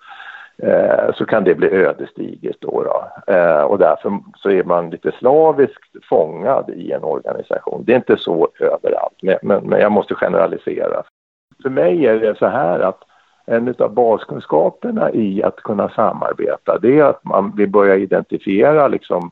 Eh, 0.63 1.13
så 1.13 1.25
kan 1.25 1.43
det 1.43 1.55
bli 1.55 1.67
ödesdigert 1.67 2.57
då. 2.59 2.83
då. 2.83 3.33
Eh, 3.33 3.61
och 3.61 3.77
därför 3.77 4.19
så 4.35 4.49
är 4.49 4.63
man 4.63 4.89
lite 4.89 5.11
slaviskt 5.11 6.05
fångad 6.09 6.69
i 6.69 6.91
en 6.91 7.03
organisation. 7.03 7.83
Det 7.85 7.91
är 7.91 7.97
inte 7.97 8.17
så 8.17 8.49
överallt, 8.59 9.17
men, 9.21 9.37
men, 9.41 9.63
men 9.63 9.79
jag 9.79 9.91
måste 9.91 10.15
generalisera. 10.15 11.03
För 11.61 11.69
mig 11.69 12.05
är 12.05 12.19
det 12.19 12.37
så 12.37 12.47
här 12.47 12.79
att 12.79 13.03
en 13.45 13.75
av 13.79 13.93
baskunskaperna 13.93 15.11
i 15.11 15.43
att 15.43 15.55
kunna 15.55 15.89
samarbeta 15.89 16.77
det 16.81 16.99
är 16.99 17.03
att 17.03 17.23
man 17.23 17.55
vill 17.55 17.69
börja 17.69 17.95
identifiera 17.95 18.87
liksom, 18.87 19.31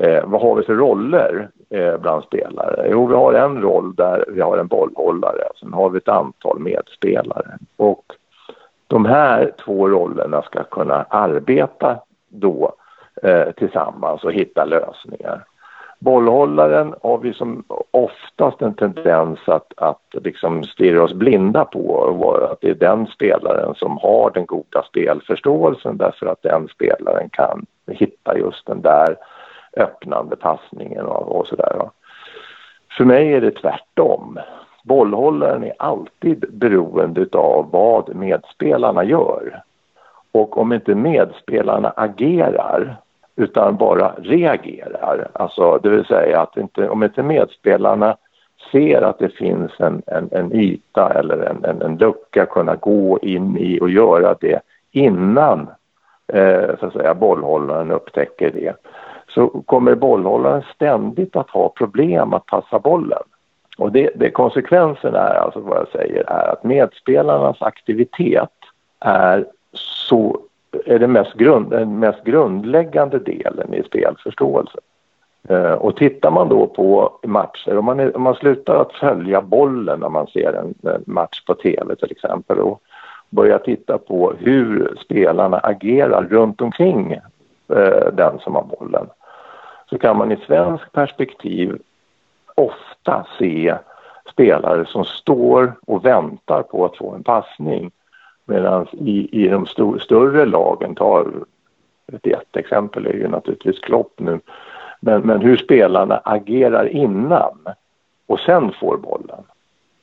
eh, 0.00 0.24
vad 0.24 0.40
har 0.40 0.54
vi 0.54 0.62
för 0.62 0.74
roller 0.74 1.48
eh, 1.70 1.96
bland 1.98 2.24
spelare? 2.24 2.86
Jo, 2.90 3.06
vi 3.06 3.14
har 3.14 3.32
en 3.32 3.62
roll 3.62 3.94
där 3.94 4.24
vi 4.28 4.40
har 4.40 4.58
en 4.58 4.66
bollhållare, 4.66 5.42
och 5.50 5.58
sen 5.58 5.72
har 5.72 5.90
vi 5.90 5.98
ett 5.98 6.08
antal 6.08 6.58
medspelare. 6.58 7.58
Och 7.76 8.04
de 8.92 9.04
här 9.04 9.52
två 9.64 9.88
rollerna 9.88 10.42
ska 10.42 10.62
kunna 10.62 11.06
arbeta 11.08 11.98
då 12.28 12.72
eh, 13.22 13.50
tillsammans 13.50 14.24
och 14.24 14.32
hitta 14.32 14.64
lösningar. 14.64 15.44
Bollhållaren 15.98 16.94
har 17.02 17.18
vi 17.18 17.32
som 17.34 17.64
oftast 17.90 18.62
en 18.62 18.74
tendens 18.74 19.38
att, 19.46 19.72
att 19.76 20.14
liksom 20.24 20.64
stirra 20.64 21.02
oss 21.02 21.12
blinda 21.12 21.64
på 21.64 22.48
att 22.50 22.60
det 22.60 22.70
är 22.70 22.74
den 22.74 23.06
spelaren 23.06 23.74
som 23.74 23.98
har 23.98 24.30
den 24.34 24.46
goda 24.46 24.82
spelförståelsen 24.82 25.96
därför 25.96 26.26
att 26.26 26.42
den 26.42 26.68
spelaren 26.68 27.28
kan 27.30 27.66
hitta 27.86 28.38
just 28.38 28.66
den 28.66 28.82
där 28.82 29.16
öppnande 29.76 30.36
passningen 30.36 31.04
och, 31.06 31.36
och 31.36 31.46
sådär. 31.46 31.90
För 32.96 33.04
mig 33.04 33.32
är 33.32 33.40
det 33.40 33.50
tvärtom. 33.50 34.38
Bollhållaren 34.82 35.64
är 35.64 35.72
alltid 35.78 36.44
beroende 36.52 37.26
av 37.32 37.68
vad 37.70 38.14
medspelarna 38.14 39.04
gör. 39.04 39.62
Och 40.32 40.58
om 40.58 40.72
inte 40.72 40.94
medspelarna 40.94 41.92
agerar 41.96 42.96
utan 43.36 43.76
bara 43.76 44.12
reagerar. 44.18 45.28
Alltså, 45.32 45.78
det 45.82 45.88
vill 45.88 46.04
säga 46.04 46.40
att 46.40 46.56
inte, 46.56 46.88
om 46.88 47.02
inte 47.02 47.22
medspelarna 47.22 48.16
ser 48.72 49.02
att 49.02 49.18
det 49.18 49.28
finns 49.28 49.72
en, 49.78 50.02
en, 50.06 50.28
en 50.32 50.52
yta 50.52 51.12
eller 51.14 51.38
en, 51.38 51.64
en, 51.64 51.82
en 51.82 51.96
lucka 51.96 52.46
kunna 52.46 52.76
gå 52.76 53.18
in 53.22 53.56
i 53.58 53.80
och 53.80 53.90
göra 53.90 54.34
det 54.40 54.60
innan 54.90 55.68
eh, 56.32 56.76
så 56.80 56.86
att 56.86 56.92
säga, 56.92 57.14
bollhållaren 57.14 57.90
upptäcker 57.90 58.50
det 58.50 58.76
så 59.28 59.48
kommer 59.48 59.94
bollhållaren 59.94 60.62
ständigt 60.74 61.36
att 61.36 61.50
ha 61.50 61.68
problem 61.68 62.32
att 62.32 62.46
passa 62.46 62.78
bollen. 62.78 63.22
Och 63.78 63.92
det, 63.92 64.10
det 64.14 64.30
konsekvensen 64.30 65.14
är, 65.14 65.34
alltså 65.34 65.60
vad 65.60 65.78
jag 65.78 65.88
säger, 65.88 66.30
är 66.30 66.52
att 66.52 66.64
medspelarnas 66.64 67.62
aktivitet 67.62 68.50
är 69.00 69.46
så 69.72 70.40
är 70.84 70.98
den 70.98 71.12
mest 71.12 71.34
grund, 71.34 71.70
den 71.70 71.98
mest 71.98 72.24
grundläggande 72.24 73.18
delen 73.18 73.74
i 73.74 73.82
spelförståelse. 73.82 74.78
Eh, 75.48 75.72
och 75.72 75.96
tittar 75.96 76.30
man 76.30 76.48
då 76.48 76.66
på 76.66 77.18
matcher, 77.22 77.76
om 77.76 77.84
man, 77.84 78.00
är, 78.00 78.16
om 78.16 78.22
man 78.22 78.34
slutar 78.34 78.76
att 78.76 78.92
följa 78.92 79.42
bollen 79.42 80.00
när 80.00 80.08
man 80.08 80.26
ser 80.26 80.52
en, 80.52 80.74
en 80.92 81.04
match 81.06 81.44
på 81.44 81.54
tv 81.54 81.96
till 81.96 82.10
exempel 82.10 82.58
och 82.58 82.82
börjar 83.30 83.58
titta 83.58 83.98
på 83.98 84.32
hur 84.38 84.96
spelarna 85.04 85.58
agerar 85.58 86.22
runt 86.30 86.60
omkring 86.60 87.12
eh, 87.68 88.12
den 88.12 88.38
som 88.38 88.54
har 88.54 88.62
bollen 88.78 89.06
så 89.90 89.98
kan 89.98 90.16
man 90.16 90.32
i 90.32 90.36
svensk 90.36 90.92
perspektiv 90.92 91.78
ofta 92.54 93.26
se 93.38 93.74
spelare 94.32 94.86
som 94.86 95.04
står 95.04 95.74
och 95.86 96.04
väntar 96.04 96.62
på 96.62 96.84
att 96.84 96.96
få 96.96 97.14
en 97.14 97.22
passning 97.22 97.90
Medan 98.44 98.86
i, 98.92 99.44
i 99.44 99.48
de 99.48 99.66
stor, 99.66 99.98
större 99.98 100.46
lagen, 100.46 100.94
tar 100.94 101.26
ett 102.12 102.26
jätteexempel 102.26 103.06
är 103.06 103.12
ju 103.12 103.28
naturligtvis 103.28 103.78
Klopp 103.78 104.12
nu, 104.16 104.40
men, 105.00 105.20
men 105.20 105.40
hur 105.40 105.56
spelarna 105.56 106.20
agerar 106.24 106.86
innan 106.86 107.58
och 108.26 108.40
sen 108.40 108.72
får 108.72 108.96
bollen. 108.96 109.42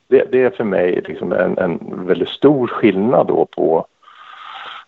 Det, 0.08 0.32
det 0.32 0.42
är 0.42 0.50
för 0.50 0.64
mig 0.64 1.02
liksom 1.08 1.32
en, 1.32 1.58
en 1.58 2.06
väldigt 2.06 2.28
stor 2.28 2.66
skillnad 2.66 3.26
då 3.26 3.46
på 3.46 3.86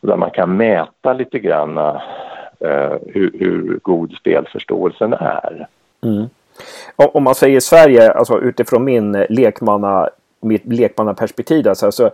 där 0.00 0.16
man 0.16 0.31
kan 0.31 0.57
mäta 0.57 1.12
lite 1.12 1.38
grann 1.38 1.78
eh, 1.78 2.97
hur, 3.07 3.31
hur, 3.38 3.78
god 3.83 4.12
spelförståelsen 4.12 5.12
är. 5.12 5.69
Mm. 6.04 6.28
Om 6.97 7.23
man 7.23 7.35
säger 7.35 7.61
Sverige, 7.61 8.12
alltså 8.12 8.40
utifrån 8.40 8.85
min 8.85 9.12
lekmanna, 9.12 10.09
mitt 10.40 10.66
lekmannaperspektiv, 10.66 11.68
alltså, 11.68 11.87
alltså, 11.87 12.11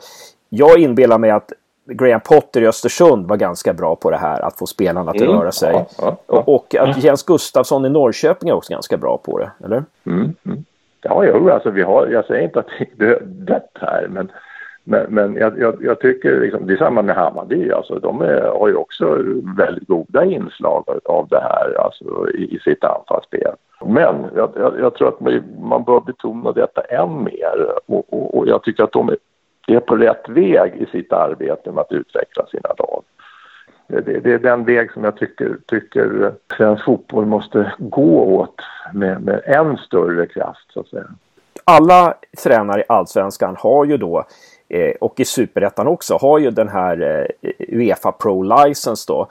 jag 0.49 0.79
inbillar 0.79 1.19
mig 1.19 1.31
att 1.31 1.53
Graham 1.95 2.21
Potter 2.21 2.63
i 2.63 2.67
Östersund 2.67 3.29
var 3.29 3.37
ganska 3.37 3.73
bra 3.73 3.97
på 3.97 4.11
det 4.11 4.17
här, 4.17 4.41
att 4.41 4.59
få 4.59 4.67
spelarna 4.67 5.11
att 5.11 5.21
mm. 5.21 5.33
röra 5.33 5.53
sig. 5.53 5.73
Ja, 5.73 5.87
ja, 5.99 6.17
ja. 6.27 6.43
Och 6.47 6.75
att 6.75 7.05
Jens 7.05 7.23
Gustafsson 7.23 7.87
i 7.87 7.89
Norrköping 7.89 8.49
är 8.49 8.55
också 8.55 8.73
ganska 8.73 8.97
bra 8.97 9.19
på 9.19 9.39
det, 9.39 9.51
eller? 9.65 9.85
Mm, 10.07 10.35
mm. 10.47 10.65
Ja, 11.01 11.25
jo, 11.25 11.51
alltså 11.51 11.71
vi 11.71 11.83
har, 11.83 12.07
jag 12.07 12.25
säger 12.25 12.45
inte 12.45 12.59
att 12.59 12.67
det 12.97 13.07
är 13.07 13.21
dött 13.25 13.71
här, 13.75 14.07
men, 14.11 14.33
men, 14.85 15.07
men 15.09 15.35
jag, 15.35 15.59
jag, 15.59 15.77
jag, 15.81 16.01
tycker 16.01 16.41
liksom, 16.41 16.67
det 16.67 16.73
är 16.73 16.77
samma 16.77 17.03
med 17.03 17.17
Hammarby, 17.17 17.71
alltså 17.71 17.99
de 17.99 18.21
är, 18.23 18.41
har 18.41 18.69
ju 18.69 18.75
också 18.75 19.19
väldigt 19.59 19.89
goda 19.89 20.25
inslag 20.25 20.85
av 21.05 21.29
det 21.29 21.41
här 21.41 21.81
alltså, 21.85 22.31
i, 22.35 22.57
i 22.57 22.59
sitt 22.59 22.85
anfallsspel. 22.85 23.55
Men 23.85 24.27
jag, 24.35 24.75
jag, 24.81 24.95
tror 24.95 25.09
att 25.09 25.21
man 25.61 25.85
bör 25.85 26.01
betona 26.01 26.53
detta 26.53 26.81
än 26.81 27.25
mer 27.25 27.81
och, 27.87 28.13
och, 28.13 28.39
och 28.39 28.49
jag 28.49 28.63
tycker 28.63 28.85
att 28.85 28.93
de 28.93 29.17
är 29.69 29.81
på 29.81 29.97
rätt 29.97 30.29
väg 30.29 30.77
i 30.77 30.87
sitt 30.87 31.13
arbete 31.13 31.73
med 31.73 31.81
att 31.81 31.93
utveckla 31.93 32.47
sina 32.47 32.69
lag. 32.79 33.03
Det, 33.87 34.01
det, 34.01 34.33
är 34.33 34.39
den 34.39 34.65
väg 34.65 34.93
som 34.93 35.05
jag 35.05 35.17
tycker, 35.17 35.57
tycker 35.67 36.33
svensk 36.57 36.85
fotboll 36.85 37.27
måste 37.27 37.73
gå 37.79 38.37
åt 38.37 38.61
med, 38.93 39.23
med 39.23 39.43
än 39.45 39.77
större 39.77 40.27
kraft 40.27 40.73
så 40.73 40.81
att 40.81 40.89
säga. 40.89 41.07
Alla 41.65 42.15
tränare 42.45 42.81
i 42.81 42.85
allsvenskan 42.89 43.57
har 43.59 43.85
ju 43.85 43.97
då 43.97 44.25
eh, 44.69 44.95
och 45.01 45.21
i 45.21 45.25
superettan 45.25 45.87
också 45.87 46.17
har 46.17 46.39
ju 46.39 46.51
den 46.51 46.69
här 46.69 47.27
eh, 47.41 47.51
Uefa 47.59 48.13
Pro 48.13 48.43
License 48.43 49.13
då. 49.13 49.29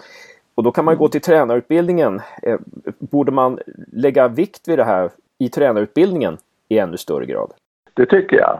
Och 0.57 0.63
då 0.63 0.71
kan 0.71 0.85
man 0.85 0.97
gå 0.97 1.07
till 1.07 1.21
tränarutbildningen. 1.21 2.21
Eh, 2.43 2.59
borde 2.99 3.31
man 3.31 3.59
lägga 3.91 4.27
vikt 4.27 4.67
vid 4.67 4.79
det 4.79 4.83
här 4.83 5.09
i 5.39 5.49
tränarutbildningen 5.49 6.37
i 6.69 6.79
ännu 6.79 6.97
större 6.97 7.25
grad? 7.25 7.53
Det 7.93 8.05
tycker 8.05 8.37
jag. 8.37 8.59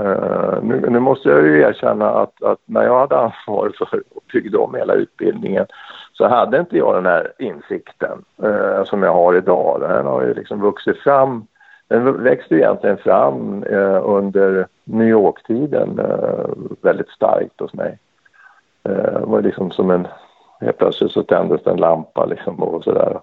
Uh, 0.00 0.62
nu, 0.62 0.90
nu, 0.90 1.00
måste 1.00 1.28
jag 1.28 1.46
ju 1.46 1.60
erkänna 1.60 2.10
att, 2.10 2.42
att, 2.42 2.58
när 2.64 2.82
jag 2.82 2.98
hade 2.98 3.18
ansvar 3.18 3.72
för 3.78 3.84
att 3.84 4.26
bygga 4.32 4.58
om 4.58 4.74
hela 4.74 4.94
utbildningen 4.94 5.66
så 6.12 6.28
hade 6.28 6.60
inte 6.60 6.76
jag 6.76 6.94
den 6.94 7.06
här 7.06 7.32
insikten 7.38 8.24
uh, 8.44 8.84
som 8.84 9.02
jag 9.02 9.12
har 9.12 9.36
idag. 9.36 9.80
Den 9.80 10.06
har 10.06 10.22
ju 10.22 10.34
liksom 10.34 10.60
vuxit 10.60 10.98
fram. 10.98 11.46
Den 11.88 12.22
växte 12.22 12.54
egentligen 12.54 12.96
fram 12.96 13.64
uh, 13.64 14.00
under 14.04 14.66
New 14.84 15.08
York-tiden 15.08 16.00
väldigt 16.82 17.08
starkt 17.08 17.60
hos 17.60 17.74
mig. 17.74 17.98
Det 18.82 19.20
var 19.24 19.42
liksom 19.42 19.70
som 19.70 19.90
en... 19.90 20.08
Helt 20.60 20.78
plötsligt 20.78 21.12
så 21.12 21.22
tändes 21.22 21.66
en 21.66 21.76
lampa 21.76 22.26
liksom 22.26 22.62
och 22.62 22.84
sådär. 22.84 23.20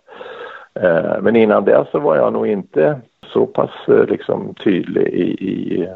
Men 1.22 1.36
innan 1.36 1.66
dess 1.66 1.88
så 1.92 2.00
var 2.00 2.16
jag 2.16 2.34
nog 2.34 2.48
inte 2.48 3.02
så 3.34 3.46
pass 3.46 3.70
liksom 3.88 4.54
tydlig 4.54 5.08
i, 5.08 5.48
i 5.48 5.88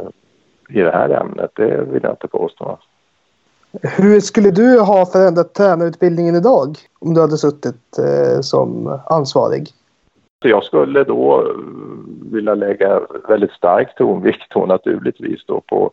i 0.70 0.82
det 0.82 0.92
här 0.92 1.10
ämnet. 1.10 1.52
Det 1.56 1.82
vill 1.92 2.04
jag 2.04 2.12
inte 2.12 2.28
påstå. 2.28 2.78
Hur 3.82 4.20
skulle 4.20 4.52
du 4.52 4.80
ha 4.80 5.06
förändrat 5.06 5.54
tränarutbildningen 5.54 6.36
idag 6.36 6.78
om 7.00 7.14
du 7.14 7.22
hade 7.22 7.38
suttit 7.38 7.98
eh, 7.98 8.42
som 8.42 9.00
ansvarig? 9.06 9.70
jag 10.44 10.64
skulle 10.64 11.04
då 11.04 11.42
eh, 11.42 11.56
vilja 12.32 12.56
lägga 12.56 13.02
väldigt 13.28 13.52
stark 13.52 13.96
tonvikt 13.96 14.54
då 14.54 14.66
naturligtvis 14.66 15.46
då 15.46 15.62
på, 15.62 15.92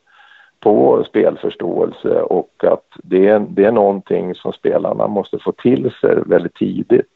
på 0.63 1.05
spelförståelse 1.09 2.23
och 2.23 2.65
att 2.65 2.87
det 2.95 3.29
är, 3.29 3.39
det 3.49 3.65
är 3.65 3.73
någonting 3.73 4.35
som 4.35 4.53
spelarna 4.53 5.07
måste 5.07 5.39
få 5.39 5.53
till 5.53 5.91
sig 6.01 6.19
väldigt 6.27 6.55
tidigt. 6.55 7.13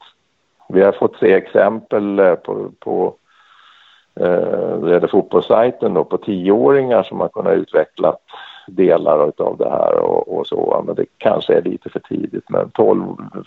Vi 0.68 0.82
har 0.82 0.92
fått 0.92 1.16
se 1.16 1.32
exempel 1.32 2.18
eh, 2.18 2.34
på, 2.34 2.70
på 2.80 3.14
eh, 4.20 4.80
det 4.80 5.09
fotbollssajten 5.11 5.94
då, 5.94 6.04
på 6.04 6.18
tioåringar 6.18 7.02
som 7.02 7.20
har 7.20 7.28
kunnat 7.28 7.54
utveckla 7.54 8.16
delar 8.66 9.32
av 9.37 9.56
det 9.59 9.70
här 9.70 9.98
och, 9.98 10.38
och, 10.38 10.46
så. 10.46 10.82
Men 10.87 10.94
det 10.94 11.06
kanske 11.18 11.54
är 11.54 11.62
lite 11.62 11.90
för 11.90 12.00
tidigt, 12.00 12.50
men 12.50 12.70
12, 12.70 13.02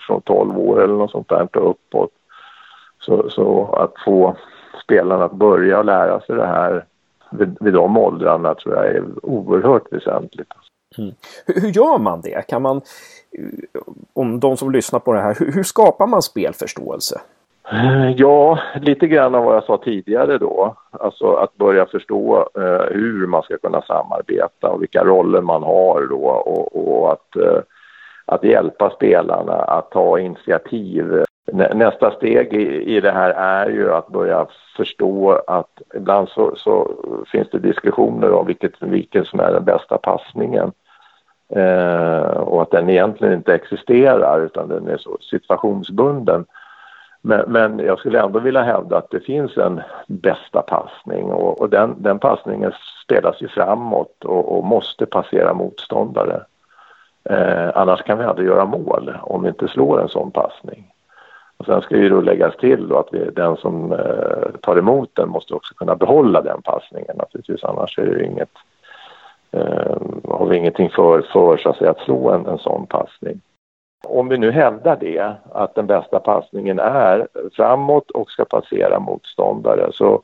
från 0.08 0.22
12 0.22 0.60
år 0.60 0.84
eller 0.84 0.94
något 0.94 1.12
sånt 1.12 1.30
där 1.30 1.48
uppåt. 1.54 2.12
Så, 3.00 3.30
så 3.30 3.74
att 3.74 3.94
få 4.06 4.36
spelarna 4.84 5.26
att 5.26 5.34
börja 5.34 5.84
lära 5.84 6.20
sig 6.20 6.36
det 6.36 6.48
här 6.48 6.86
vid, 7.32 7.58
vid 7.60 7.74
de 7.74 7.98
åldrarna 7.98 8.56
tror 8.56 8.76
jag 8.76 8.88
är 8.88 9.04
oerhört 9.24 9.94
väsentligt. 9.94 10.52
Mm. 10.98 11.12
Hur, 11.46 11.62
hur, 11.62 11.70
gör 11.70 11.98
man 11.98 12.22
det? 12.22 12.48
Kan 12.48 12.62
man, 12.62 12.82
om 14.14 14.40
de 14.40 14.58
som 14.58 14.72
lyssnar 14.72 15.00
på 15.00 15.14
det 15.14 15.22
här, 15.22 15.36
hur, 15.40 15.52
hur 15.52 15.64
skapar 15.64 16.08
man 16.08 16.22
spelförståelse? 16.22 17.22
Ja, 18.16 18.60
lite 18.82 19.08
grann 19.08 19.36
av 19.36 19.44
vad 19.44 19.56
jag 19.56 19.64
sa 19.64 19.78
tidigare 19.78 20.38
då. 20.38 20.76
Alltså 20.92 21.34
att 21.34 21.58
börja 21.58 21.86
förstå 21.86 22.50
eh, 22.56 22.96
hur 22.96 23.28
man 23.28 23.44
ska 23.44 23.58
kunna 23.58 23.82
samarbeta 23.82 24.70
och 24.70 24.82
vilka 24.82 25.04
roller 25.04 25.42
man 25.42 25.64
har 25.64 26.08
då 26.10 26.26
och, 26.26 26.76
och 26.76 27.12
att, 27.12 27.36
eh, 27.36 27.62
att 28.26 28.44
hjälpa 28.44 28.90
spelarna 28.90 29.54
att 29.54 29.92
ta 29.92 30.20
initiativ. 30.20 31.24
Nästa 31.52 32.12
steg 32.12 32.54
i, 32.54 32.96
i 32.96 33.02
det 33.02 33.12
här 33.12 33.30
är 33.30 33.70
ju 33.70 33.94
att 33.94 34.08
börja 34.08 34.48
förstå 34.78 35.42
att 35.48 35.82
ibland 35.96 36.30
så, 36.30 36.56
så 36.56 36.92
finns 37.32 37.50
det 37.50 37.60
diskussioner 37.60 38.32
om 38.32 38.48
vilket, 38.48 38.82
vilken 38.82 39.26
som 39.26 39.40
är 39.40 39.52
den 39.52 39.64
bästa 39.64 39.98
passningen. 39.98 40.72
Eh, 41.56 42.38
och 42.38 42.62
att 42.62 42.72
den 42.72 42.90
egentligen 42.90 43.34
inte 43.34 43.54
existerar 43.54 44.46
utan 44.46 44.68
den 44.68 44.88
är 44.88 44.98
så 44.98 45.18
situationsbunden. 45.22 46.46
Men, 47.22 47.52
men, 47.52 47.80
jag 47.80 48.00
skulle 48.00 48.22
ändå 48.22 48.40
vilja 48.40 48.62
hävda 48.62 48.98
att 48.98 49.10
det 49.10 49.20
finns 49.20 49.58
en 49.58 49.82
bästa 50.08 50.62
passning 50.62 51.32
och, 51.32 51.62
och 51.62 51.70
den, 51.70 51.96
den 51.98 52.20
passningen 52.20 52.72
spelas 53.04 53.42
ju 53.42 53.48
framåt 53.48 54.26
och, 54.26 54.58
och 54.58 54.64
måste 54.64 55.06
passera 55.06 55.54
motståndare. 55.54 56.42
Eh, 57.24 57.70
annars 57.76 58.04
kan 58.04 58.18
vi 58.18 58.24
aldrig 58.24 58.48
göra 58.48 58.66
mål 58.66 59.18
om 59.22 59.44
vi 59.44 59.50
inte 59.50 59.68
slår 59.68 60.02
en 60.02 60.10
sån 60.10 60.32
passning. 60.32 60.94
Och 61.60 61.66
sen 61.66 61.82
ska 61.82 61.98
ju 61.98 62.10
då 62.10 62.22
läggas 62.22 62.58
till 62.58 62.88
då 62.88 62.98
att 62.98 63.08
vi, 63.12 63.30
den 63.36 63.58
som 63.58 63.92
eh, 63.92 64.52
tar 64.62 64.78
emot 64.78 65.10
den 65.14 65.30
måste 65.30 65.54
också 65.54 65.74
kunna 65.74 65.96
behålla 65.96 66.42
den 66.42 66.62
passningen 66.62 67.16
naturligtvis 67.18 67.64
annars 67.64 68.00
är 68.00 68.06
det 68.06 68.26
inget, 68.26 68.52
eh, 69.52 69.98
har 70.24 70.46
vi 70.50 70.58
ingenting 70.58 70.90
för, 70.90 71.22
för 71.22 71.58
så 71.58 71.70
att, 71.70 71.78
säga, 71.78 71.92
att 71.92 72.00
slå 72.00 72.30
en, 72.32 72.46
en 72.46 72.58
sån 72.58 72.86
passning. 72.88 73.42
Om 74.04 74.30
vi 74.30 74.38
nu 74.38 74.52
hävdar 74.52 74.98
det, 75.00 75.34
att 75.52 75.76
den 75.76 75.88
bästa 75.88 76.20
passningen 76.20 76.80
är 76.80 77.28
framåt 77.54 78.12
och 78.12 78.32
ska 78.32 78.46
passera 78.46 79.00
motståndare 79.00 79.90
så 79.94 80.22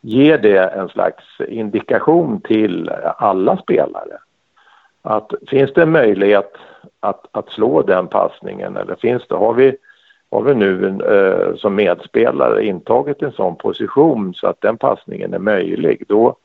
ger 0.00 0.38
det 0.38 0.58
en 0.58 0.88
slags 0.88 1.24
indikation 1.48 2.40
till 2.40 2.90
alla 3.18 3.56
spelare. 3.56 4.18
Att 5.02 5.32
finns 5.48 5.72
det 5.72 5.82
en 5.82 5.92
möjlighet 5.92 6.52
att, 7.00 7.26
att 7.30 7.48
slå 7.48 7.82
den 7.82 8.06
passningen 8.06 8.76
eller 8.76 8.94
finns 8.94 9.26
det, 9.28 9.34
har 9.34 9.54
vi, 9.54 9.76
har 10.30 10.42
vi 10.42 10.54
nu 10.54 10.86
eh, 10.86 11.56
som 11.56 11.74
medspelare 11.74 12.66
intagit 12.66 13.22
en 13.22 13.32
sån 13.32 13.56
position 13.56 14.34
så 14.34 14.46
att 14.46 14.60
den 14.60 14.76
passningen 14.76 15.34
är 15.34 15.38
möjlig, 15.38 16.04
då, 16.08 16.36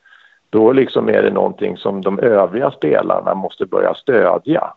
då 0.49 0.71
liksom 0.71 1.09
är 1.09 1.21
det 1.21 1.31
någonting 1.31 1.77
som 1.77 2.01
de 2.01 2.19
övriga 2.19 2.71
spelarna 2.71 3.33
måste 3.33 3.65
börja 3.65 3.93
stödja 3.93 4.73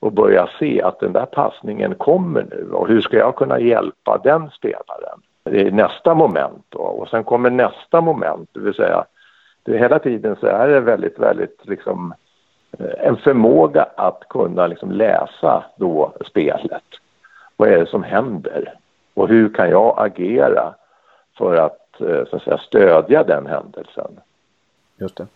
och 0.00 0.12
börja 0.12 0.48
se 0.58 0.82
att 0.82 1.00
den 1.00 1.12
där 1.12 1.26
passningen 1.26 1.94
kommer 1.94 2.46
nu 2.50 2.70
och 2.72 2.88
hur 2.88 3.00
ska 3.00 3.16
jag 3.16 3.36
kunna 3.36 3.60
hjälpa 3.60 4.20
den 4.24 4.50
spelaren? 4.50 5.20
Det 5.44 5.60
är 5.60 5.70
nästa 5.70 6.14
moment 6.14 6.64
då. 6.68 6.78
och 6.78 7.08
sen 7.08 7.24
kommer 7.24 7.50
nästa 7.50 8.00
moment, 8.00 8.48
det 8.52 8.60
vill 8.60 8.74
säga 8.74 9.04
det, 9.62 9.78
hela 9.78 9.98
tiden 9.98 10.36
så 10.40 10.46
är 10.46 10.68
det 10.68 10.80
väldigt, 10.80 11.18
väldigt 11.18 11.60
liksom 11.62 12.14
eh, 12.78 13.06
en 13.06 13.16
förmåga 13.16 13.86
att 13.96 14.28
kunna 14.28 14.66
liksom 14.66 14.90
läsa 14.92 15.64
då 15.76 16.12
spelet. 16.26 16.82
Vad 17.60 17.68
är 17.68 17.78
det 17.78 17.86
som 17.86 18.02
händer? 18.02 18.74
Och 19.14 19.28
hur 19.28 19.54
kan 19.54 19.70
jag 19.70 19.94
agera 19.96 20.74
för 21.38 21.56
att, 21.56 22.00
eh, 22.00 22.24
så 22.30 22.36
att 22.36 22.42
säga, 22.42 22.58
stödja 22.58 23.24
den 23.24 23.46
händelsen? 23.46 24.10
Just 24.96 25.16
det. 25.16 25.26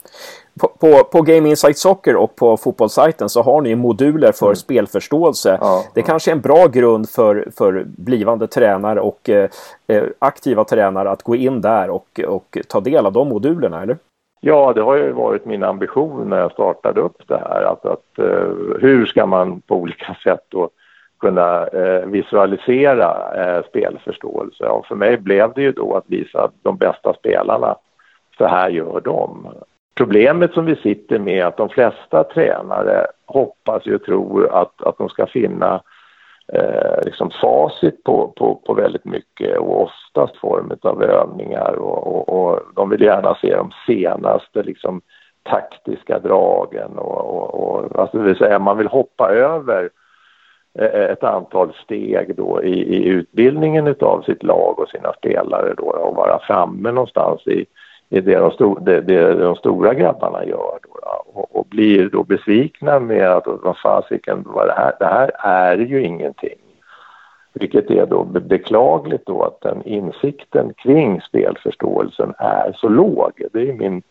På, 0.60 0.68
på, 0.68 1.04
på, 1.04 1.22
Game 1.22 1.48
Insight 1.48 1.78
Soccer 1.78 2.16
och 2.16 2.37
på 2.37 2.56
fotbollssajten 2.56 3.28
så 3.28 3.42
har 3.42 3.60
ni 3.60 3.74
moduler 3.74 4.32
för 4.32 4.46
mm. 4.46 4.56
spelförståelse. 4.56 5.58
Ja, 5.60 5.82
det 5.94 6.00
ja. 6.00 6.06
kanske 6.06 6.30
är 6.30 6.32
en 6.32 6.40
bra 6.40 6.66
grund 6.66 7.08
för, 7.08 7.48
för 7.56 7.84
blivande 7.87 8.46
tränare 8.46 9.00
och 9.00 9.30
eh, 9.30 9.50
eh, 9.87 10.04
aktiva 10.18 10.64
tränare 10.64 11.10
att 11.10 11.22
gå 11.22 11.37
in 11.37 11.60
där 11.60 11.90
och, 11.90 12.20
och 12.26 12.58
ta 12.68 12.80
del 12.80 13.06
av 13.06 13.12
de 13.12 13.28
modulerna, 13.28 13.82
eller? 13.82 13.98
Ja, 14.40 14.72
det 14.72 14.82
har 14.82 14.96
ju 14.96 15.12
varit 15.12 15.44
min 15.44 15.62
ambition 15.64 16.28
när 16.28 16.38
jag 16.38 16.52
startade 16.52 17.00
upp 17.00 17.22
det 17.28 17.38
här. 17.38 17.62
Att, 17.62 17.87
att 17.87 18.18
eh, 18.18 18.80
hur 18.80 19.06
ska 19.06 19.26
man 19.26 19.60
på 19.60 19.76
olika 19.76 20.16
sätt 20.24 20.44
då 20.48 20.70
kunna 21.24 21.66
eh, 21.66 22.06
visualisera 22.06 23.34
eh, 23.37 23.64
spelförståelse? 23.64 24.64
Och 24.64 24.87
för 24.87 24.94
mig 24.94 25.16
blev 25.16 25.52
det 25.52 25.62
ju 25.62 25.72
då 25.72 25.96
att 25.96 26.04
visa 26.06 26.50
de 26.62 26.76
bästa 26.76 27.14
spelarna 27.14 27.76
så 28.38 28.46
här 28.46 28.70
gör 28.70 29.00
de. 29.00 29.48
Problemet 29.94 30.52
som 30.52 30.64
vi 30.64 30.76
sitter 30.76 31.18
med 31.18 31.38
är 31.38 31.44
att 31.44 31.56
de 31.56 31.68
flesta 31.68 32.24
tränare 32.24 33.06
hoppas 33.26 33.87
ju 33.87 33.94
och 33.94 34.04
tror 34.04 34.54
att, 34.54 34.82
att 34.82 34.98
de 34.98 35.08
ska 35.08 35.26
finna 35.26 35.82
eh, 36.52 37.04
liksom 37.04 37.30
facit 37.30 38.04
på, 38.04 38.32
på, 38.37 38.54
på 38.66 38.74
väldigt 38.74 39.04
mycket 39.04 39.58
och 39.58 39.82
oftast 39.82 40.37
form 40.37 40.72
av 40.82 41.02
övningar 41.02 41.74
och, 41.74 42.06
och, 42.06 42.28
och, 42.28 42.60
de 42.74 42.90
vill 42.90 43.02
gärna 43.02 43.34
se 43.34 43.56
de 43.56 43.70
senaste 43.87 44.62
liksom, 44.62 45.00
taktiska 45.42 46.18
dragen 46.18 46.98
och, 46.98 47.34
och, 47.34 47.54
och 47.54 47.98
alltså 47.98 48.18
det 48.18 48.24
vill 48.24 48.37
säga 48.37 48.58
man 48.58 48.78
vill 48.78 48.87
hoppa 48.87 49.30
över 49.30 49.82
eh, 49.82 50.04
Eh, 50.78 50.87
eh, 50.87 51.10
ett 51.10 51.24
antal 51.24 51.72
steg 51.84 52.37
då 52.37 52.62
i, 52.62 52.96
i 52.96 53.04
utbildningen 53.04 53.87
utav 53.87 54.22
sitt 54.22 54.42
lag 54.42 54.78
och 54.78 54.88
sina 54.88 55.12
spelare 55.12 55.74
då 55.76 55.84
och 55.84 56.16
vara 56.16 56.38
framme 56.38 56.92
någonstans 56.92 57.46
i, 57.46 57.66
i 58.08 58.20
det, 58.20 58.38
de 58.38 58.50
sto, 58.50 58.74
det, 58.74 59.00
det 59.00 59.34
de 59.34 59.56
stora 59.56 59.94
grabbarna 59.94 60.44
gör 60.44 60.78
då, 60.82 61.22
och, 61.26 61.56
och, 61.56 61.66
blir 61.66 62.08
då 62.08 62.22
besvikna 62.22 63.00
med 63.00 63.30
att 63.30 63.46
vad 63.46 63.78
fasiken, 63.78 64.42
vad 64.46 64.66
det 64.66 64.72
här, 64.72 64.92
det 64.98 65.06
här 65.06 65.30
är 65.38 65.76
ju 65.76 66.02
ingenting. 66.02 66.58
Vilket 67.52 67.90
är 67.90 68.06
då 68.06 68.24
beklagligt 68.24 69.26
då 69.26 69.42
att 69.42 69.60
den 69.60 69.82
insikten 69.82 70.74
kring 70.74 71.20
spelförståelsen 71.20 72.34
är 72.38 72.72
så 72.72 72.88
låg. 72.88 73.42
Det 73.52 73.68
är 73.68 73.72
min 73.72 74.02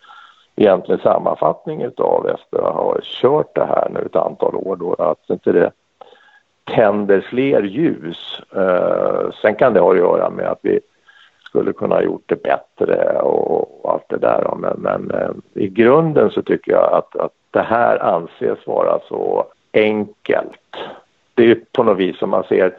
egentligen 0.56 1.02
sammanfattning 1.02 1.82
utav 1.82 2.28
efter 2.28 2.68
att 2.68 2.76
ha 2.76 2.98
kört 3.02 3.56
det 3.56 3.66
här 3.66 3.90
nu 3.90 4.00
ett 4.00 4.16
antal 4.16 4.56
år 4.56 4.76
då 4.76 4.94
att 4.94 5.30
inte 5.30 5.52
det 5.52 5.72
tänder 6.64 7.22
fler 7.22 7.64
ljus. 7.64 8.42
Eh, 8.56 9.32
sen 9.42 9.56
kan 9.56 9.74
det 9.74 9.80
ha 9.80 9.92
att 9.92 9.98
göra 9.98 10.30
med 10.30 10.46
att 10.46 10.60
vi 10.62 10.80
skulle 11.44 11.74
kunna 11.74 11.96
ha 11.96 12.02
gjort 12.02 12.24
det 12.26 12.44
bättre 12.44 13.20
och, 13.22 13.86
och 13.86 13.94
allt 13.94 14.10
det 14.10 14.18
där. 14.18 14.56
Men, 14.58 14.80
men 14.80 15.12
eh, 15.12 15.64
i 15.64 15.68
grunden 15.68 16.32
så 16.32 16.42
tycker 16.42 16.72
jag 16.72 16.94
att, 16.94 17.16
att 17.16 17.34
det 17.52 17.62
här 17.62 18.04
anses 18.04 18.68
vara 18.68 19.00
så 19.08 19.46
enkelt. 19.74 20.76
Det 21.34 21.52
är 21.52 21.58
på 21.72 21.84
något 21.84 21.98
vis 21.98 22.18
som 22.18 22.30
man 22.30 22.44
ser 22.44 22.74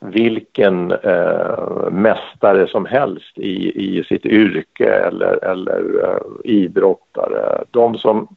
vilken 0.00 0.92
eh, 0.92 1.90
mästare 1.90 2.66
som 2.66 2.86
helst 2.86 3.38
i, 3.38 3.72
i 3.98 4.04
sitt 4.04 4.26
yrke 4.26 4.94
eller, 4.94 5.44
eller 5.44 6.04
eh, 6.04 6.50
idrottare. 6.52 7.64
De 7.70 7.98
som 7.98 8.36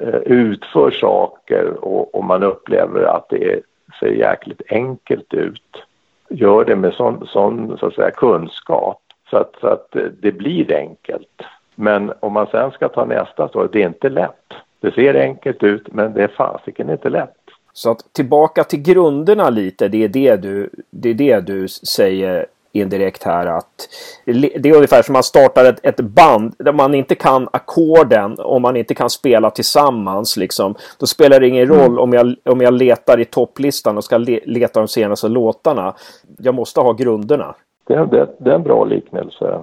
Eh, 0.00 0.20
utför 0.24 0.90
saker 0.90 1.84
och, 1.84 2.14
och, 2.14 2.24
man 2.24 2.42
upplever 2.42 3.02
att 3.02 3.28
det 3.28 3.60
ser 4.00 4.06
jäkligt 4.06 4.62
enkelt 4.68 5.34
ut 5.34 5.84
gör 6.28 6.64
det 6.64 6.76
med 6.76 6.94
sån, 6.94 7.26
sån 7.26 7.78
så 7.78 7.86
att 7.86 7.94
säga, 7.94 8.10
kunskap 8.10 9.02
så 9.30 9.36
att, 9.36 9.54
så 9.60 9.66
att 9.66 9.96
eh, 9.96 10.02
det 10.02 10.32
blir 10.32 10.74
enkelt. 10.74 11.42
Men 11.74 12.12
om 12.20 12.32
man 12.32 12.46
sen 12.46 12.70
ska 12.70 12.88
ta 12.88 13.04
nästa 13.04 13.48
så 13.48 13.66
det 13.66 13.82
är 13.82 13.86
inte 13.86 14.08
lätt. 14.08 14.54
Det 14.80 14.94
ser 14.94 15.14
enkelt 15.14 15.62
ut 15.62 15.92
men 15.92 16.14
det 16.14 16.22
är 16.22 16.28
fasiken 16.28 16.90
inte 16.90 17.08
lätt. 17.08 17.36
Så 17.72 17.90
att 17.90 18.12
tillbaka 18.12 18.64
till 18.64 18.82
grunderna 18.82 19.50
lite, 19.50 19.88
det 19.88 20.04
är 20.04 20.08
det 20.08 20.36
du, 20.36 20.70
det 20.90 21.10
är 21.10 21.14
det 21.14 21.40
du 21.40 21.68
säger 21.68 22.46
indirekt 22.72 23.22
här 23.22 23.46
att 23.46 23.88
det 24.24 24.68
är 24.68 24.74
ungefär 24.74 25.02
som 25.02 25.12
man 25.12 25.22
startar 25.22 25.64
ett, 25.64 25.80
ett 25.82 26.00
band 26.00 26.54
där 26.58 26.72
man 26.72 26.94
inte 26.94 27.14
kan 27.14 27.48
ackorden 27.52 28.36
om 28.38 28.62
man 28.62 28.76
inte 28.76 28.94
kan 28.94 29.10
spela 29.10 29.50
tillsammans. 29.50 30.36
Liksom. 30.36 30.74
Då 30.98 31.06
spelar 31.06 31.40
det 31.40 31.48
ingen 31.48 31.66
roll 31.66 31.86
mm. 31.86 31.98
om, 31.98 32.12
jag, 32.12 32.34
om 32.44 32.60
jag 32.60 32.74
letar 32.74 33.20
i 33.20 33.24
topplistan 33.24 33.96
och 33.96 34.04
ska 34.04 34.18
le, 34.18 34.40
leta 34.44 34.80
de 34.80 34.88
senaste 34.88 35.28
låtarna. 35.28 35.94
Jag 36.38 36.54
måste 36.54 36.80
ha 36.80 36.92
grunderna. 36.92 37.54
Det, 37.86 38.06
det, 38.06 38.28
det 38.38 38.50
är 38.50 38.54
en 38.54 38.62
bra 38.62 38.84
liknelse. 38.84 39.60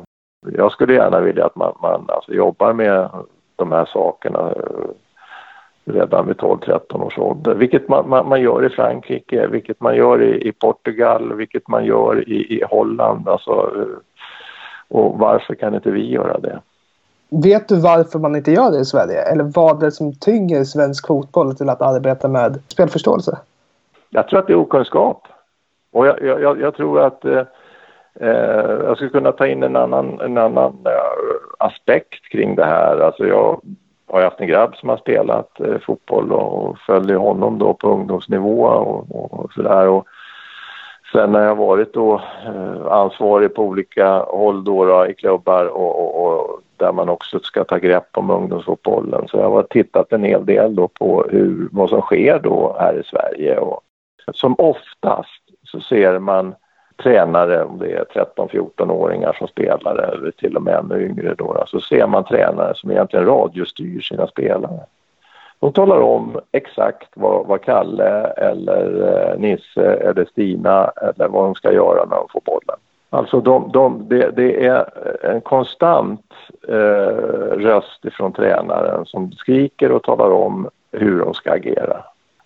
Jag 0.54 0.72
skulle 0.72 0.94
gärna 0.94 1.20
vilja 1.20 1.46
att 1.46 1.56
man, 1.56 1.74
man 1.82 2.06
alltså 2.08 2.34
jobbar 2.34 2.74
med 2.74 3.10
de 3.56 3.72
här 3.72 3.86
sakerna 3.86 4.54
redan 5.88 6.28
vid 6.28 6.36
12-13 6.36 7.02
års 7.02 7.18
ålder. 7.18 7.56
Vilket 7.56 7.90
man, 7.90 8.10
man, 8.10 8.30
man, 8.30 8.42
gör 8.42 8.66
i 8.66 8.70
Frankrike, 8.70 9.48
vilket 9.48 9.82
man 9.82 9.96
gör 9.96 10.22
i, 10.22 10.48
i 10.48 10.52
Portugal, 10.52 11.34
vilket 11.34 11.68
man 11.68 11.86
gör 11.86 12.30
i, 12.30 12.36
i 12.36 12.64
Holland. 12.70 13.28
Alltså, 13.28 13.52
eh, 13.52 13.98
och 14.88 15.20
varför 15.20 15.56
kan 15.56 15.76
inte 15.76 15.92
vi 15.92 16.12
göra 16.12 16.40
det? 16.40 16.60
Vet 17.30 17.68
du 17.68 17.80
varför 17.80 18.20
man 18.20 18.36
inte 18.36 18.52
gör 18.52 18.72
det 18.72 18.80
i 18.80 18.86
Sverige? 18.86 19.22
Eller 19.22 19.44
vad 19.44 19.80
det 19.80 19.92
som 19.92 20.14
tynger 20.14 20.64
svensk 20.64 21.08
fotboll 21.08 21.56
till 21.56 21.70
att 21.70 21.82
arbeta 21.82 22.28
med 22.28 22.60
spelförståelse? 22.68 23.38
Jag 24.10 24.28
tror 24.28 24.40
att 24.40 24.48
det 24.48 24.54
är 24.54 24.58
okunskap. 24.58 25.28
Och 25.92 26.08
jag, 26.08 26.24
jag, 26.24 26.62
jag 26.62 26.76
tror 26.76 27.02
att 27.02 27.26
eh, 27.26 27.44
eh, 28.20 28.72
jag 28.84 28.96
skulle 28.96 29.10
kunna 29.10 29.32
ta 29.32 29.48
in 29.48 29.64
en 29.64 29.76
annan, 29.76 30.20
en 30.22 30.38
annan 30.38 30.78
eh, 30.86 31.66
aspekt 31.66 32.30
kring 32.32 32.56
det 32.56 32.66
här. 32.66 33.00
Alltså 33.00 33.28
jag 33.28 33.62
har 34.08 34.22
haft 34.22 34.40
en 34.40 34.48
grabb 34.48 34.76
som 34.76 34.90
har 34.90 34.98
spelat 34.98 35.60
eh, 35.60 35.80
fotboll 35.80 36.32
och 36.32 36.78
följer 36.80 37.18
honom 37.18 37.60
då 37.60 37.74
på 37.74 37.90
ungdomsnivå 37.90 38.64
och, 38.64 39.42
och 39.44 39.54
sådär. 39.54 40.04
sen 41.12 41.34
har 41.34 41.42
jag 41.42 41.56
varit 41.56 41.94
då 41.94 42.22
eh, 42.46 42.92
ansvarig 42.92 43.56
på 43.56 43.64
olika 43.64 44.18
håll 44.18 44.64
då, 44.64 44.86
då 44.86 45.08
i 45.08 45.14
klubbar 45.14 45.66
och, 45.66 46.04
och, 46.04 46.26
och, 46.26 46.62
där 46.78 46.92
man 46.92 47.10
också 47.10 47.40
ska 47.40 47.64
ta 47.64 47.78
grepp 47.78 48.18
om 48.18 48.30
ungdomsfotbollen. 48.30 49.28
Så 49.28 49.38
jag 49.38 49.50
har 49.50 49.64
tittat 49.64 50.14
en 50.14 50.24
hel 50.24 50.46
del 50.46 50.76
då 50.76 50.88
på 50.88 51.26
hur, 51.30 51.70
vad 51.72 51.90
som 51.90 52.02
sker 52.02 52.40
då 52.40 52.76
här 52.80 53.00
i 53.00 53.04
Sverige 53.04 53.58
och 53.58 53.82
som 54.34 54.56
oftast 54.58 55.42
så 55.64 55.80
ser 55.80 56.20
man 56.20 56.56
tränare, 57.04 57.64
om 57.64 57.78
det 57.78 57.92
är 57.92 58.04
13-14-åringar 58.04 59.34
som 59.34 59.48
spelar 59.48 59.96
eller 59.96 60.32
till 60.32 60.56
och 60.56 60.64
med 60.64 60.74
ännu 60.74 61.06
yngre 61.06 61.34
då, 61.38 61.64
så 61.68 61.80
ser 61.80 62.08
man 62.08 62.24
tränare 62.24 62.76
som 62.76 62.92
egentligen 62.92 63.26
radiostyr 63.26 64.02
sina 64.02 64.28
spelare. 64.28 64.80
De 65.60 65.74
talar 65.74 66.00
om 66.00 66.40
exakt 66.52 67.10
vad, 67.14 67.48
vad 67.48 67.62
Kalle 67.62 68.34
eller 68.38 69.14
eh, 69.32 69.40
Nisse 69.40 69.94
eller 69.94 70.26
Stina 70.26 70.88
eller 70.88 71.28
vad 71.28 71.44
de 71.44 71.56
ska 71.56 71.74
göra 71.74 72.06
när 72.06 72.16
de 72.16 72.28
får 72.30 72.42
bollen. 72.46 72.78
Alltså 73.10 73.42
de, 73.42 73.72
de, 73.74 74.06
det, 74.10 74.32
det 74.36 74.66
är 74.66 74.86
en 75.24 75.42
konstant 75.42 76.34
eh, 76.68 76.76
röst 77.58 78.06
ifrån 78.06 78.34
tränaren 78.34 79.06
som 79.06 79.32
skriker 79.32 79.92
och 79.92 80.04
talar 80.04 80.32
om 80.32 80.70
hur 80.92 81.20
de 81.20 81.34
ska 81.34 81.52
agera. 81.52 82.04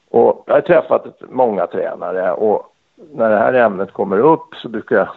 Och 0.09 0.43
jag 0.47 0.53
har 0.53 0.61
träffat 0.61 1.05
många 1.29 1.67
tränare 1.67 2.31
och 2.31 2.67
när 3.13 3.29
det 3.29 3.37
här 3.37 3.53
ämnet 3.53 3.93
kommer 3.93 4.17
upp 4.17 4.55
så 4.55 4.69
brukar 4.69 4.95
jag 4.95 5.09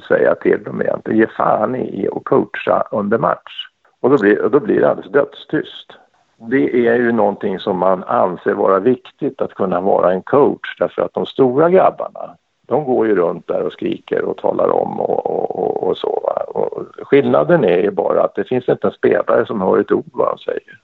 säga 0.08 0.34
till 0.34 0.64
dem 0.64 0.82
egentligen, 0.82 1.18
ge 1.18 1.26
fan 1.26 1.76
i 1.76 2.08
att 2.16 2.24
coacha 2.24 2.88
under 2.90 3.18
match. 3.18 3.68
Och 4.00 4.10
då 4.10 4.18
blir, 4.18 4.42
och 4.42 4.50
då 4.50 4.60
blir 4.60 4.80
det 4.80 4.90
alldeles 4.90 5.12
dödstyst. 5.12 5.92
Det 6.36 6.88
är 6.88 6.94
ju 6.94 7.12
någonting 7.12 7.58
som 7.58 7.78
man 7.78 8.04
anser 8.04 8.54
vara 8.54 8.78
viktigt 8.78 9.40
att 9.40 9.54
kunna 9.54 9.80
vara 9.80 10.12
en 10.12 10.22
coach 10.22 10.76
därför 10.78 11.02
att 11.02 11.14
de 11.14 11.26
stora 11.26 11.70
grabbarna 11.70 12.36
de 12.66 12.84
går 12.84 13.06
ju 13.06 13.14
runt 13.14 13.46
där 13.46 13.62
och 13.62 13.72
skriker 13.72 14.22
och 14.22 14.36
talar 14.36 14.68
om 14.68 15.00
och, 15.00 15.26
och, 15.26 15.88
och 15.88 15.96
så. 15.96 16.10
Och 16.48 16.86
skillnaden 17.06 17.64
är 17.64 17.78
ju 17.78 17.90
bara 17.90 18.22
att 18.22 18.34
det 18.34 18.44
finns 18.44 18.68
inte 18.68 18.86
en 18.86 18.92
spelare 18.92 19.46
som 19.46 19.60
hör 19.60 19.78
ett 19.78 19.92
ord 19.92 20.04
vad 20.12 20.28
han 20.28 20.38
säger. 20.38 20.80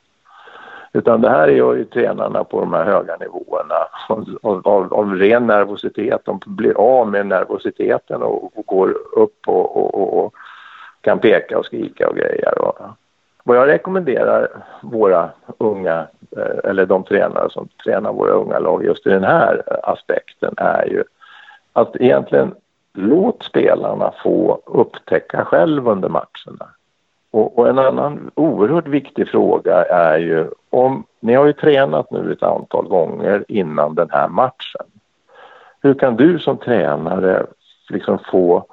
Utan 0.92 1.20
det 1.20 1.30
här 1.30 1.48
är 1.48 1.74
ju 1.74 1.84
tränarna 1.84 2.44
på 2.44 2.60
de 2.60 2.72
här 2.72 2.84
höga 2.84 3.16
nivåerna 3.16 3.74
av, 4.42 4.60
av, 4.64 4.94
av 4.94 5.14
ren 5.14 5.46
nervositet. 5.46 6.20
De 6.24 6.40
blir 6.46 6.78
av 6.78 7.10
med 7.10 7.26
nervositeten 7.26 8.22
och, 8.22 8.58
och 8.58 8.66
går 8.66 8.94
upp 9.16 9.38
och, 9.46 9.76
och, 9.76 10.24
och, 10.24 10.34
kan 11.00 11.18
peka 11.18 11.58
och 11.58 11.64
skrika 11.64 12.08
och 12.08 12.16
grejer. 12.16 12.58
Och, 12.58 12.78
vad 13.44 13.56
jag 13.56 13.68
rekommenderar 13.68 14.48
våra 14.82 15.30
unga, 15.58 16.06
eh, 16.36 16.70
eller 16.70 16.86
de 16.86 17.04
tränare 17.04 17.50
som 17.50 17.68
tränar 17.84 18.12
våra 18.12 18.32
unga 18.32 18.58
lag 18.58 18.84
just 18.84 19.06
i 19.06 19.10
den 19.10 19.24
här 19.24 19.62
aspekten 19.82 20.54
är 20.56 20.86
ju 20.86 21.04
att 21.72 21.96
egentligen 21.96 22.54
låt 22.94 23.42
spelarna 23.42 24.12
få 24.22 24.62
upptäcka 24.64 25.44
själv 25.44 25.88
under 25.88 26.08
matcherna 26.08 26.68
och, 27.30 27.58
och, 27.58 27.68
en 27.68 27.78
annan 27.78 28.30
oerhört 28.34 28.88
viktig 28.88 29.28
fråga 29.28 29.84
är 29.84 30.18
ju 30.18 30.46
om 30.70 31.04
ni 31.20 31.34
har 31.34 31.46
ju 31.46 31.52
tränat 31.52 32.10
nu 32.10 32.32
ett 32.32 32.42
antal 32.42 32.88
gånger 32.88 33.44
innan 33.48 33.94
den 33.94 34.10
här 34.10 34.28
matchen. 34.28 34.86
Hur 35.82 35.94
kan 35.94 36.16
du 36.16 36.38
som 36.38 36.56
tränare 36.56 37.46
liksom 37.88 38.18
få 38.30 38.66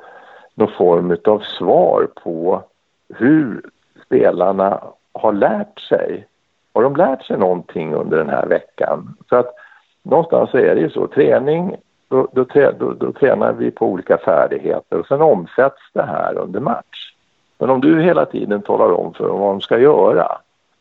någon 0.53 0.71
form 0.71 1.17
av 1.25 1.39
svar 1.39 2.07
på 2.23 2.63
hur 3.09 3.61
spelarna 4.05 4.83
har 5.13 5.33
lärt 5.33 5.79
sig? 5.79 6.27
Har 6.73 6.83
de 6.83 6.95
lärt 6.95 7.25
sig 7.25 7.37
någonting 7.37 7.93
under 7.93 8.17
den 8.17 8.29
här 8.29 8.45
veckan? 8.45 9.17
För 9.29 9.39
att 9.39 9.55
någonstans 10.03 10.53
är 10.53 10.75
det 10.75 10.81
ju 10.81 10.89
så, 10.89 11.07
träning, 11.07 11.75
då, 12.07 12.27
då, 12.31 12.45
då, 12.79 12.93
då 12.93 13.11
tränar 13.11 13.53
vi 13.53 13.71
på 13.71 13.85
olika 13.85 14.17
färdigheter 14.17 14.99
och 14.99 15.07
sen 15.07 15.21
omsätts 15.21 15.81
det 15.93 16.03
här 16.03 16.37
under 16.37 16.59
match. 16.59 17.14
Men 17.57 17.69
om 17.69 17.81
du 17.81 18.01
hela 18.01 18.25
tiden 18.25 18.61
talar 18.61 18.91
om 18.91 19.13
för 19.13 19.27
dem 19.27 19.39
vad 19.39 19.53
de 19.53 19.61
ska 19.61 19.77
göra 19.79 20.27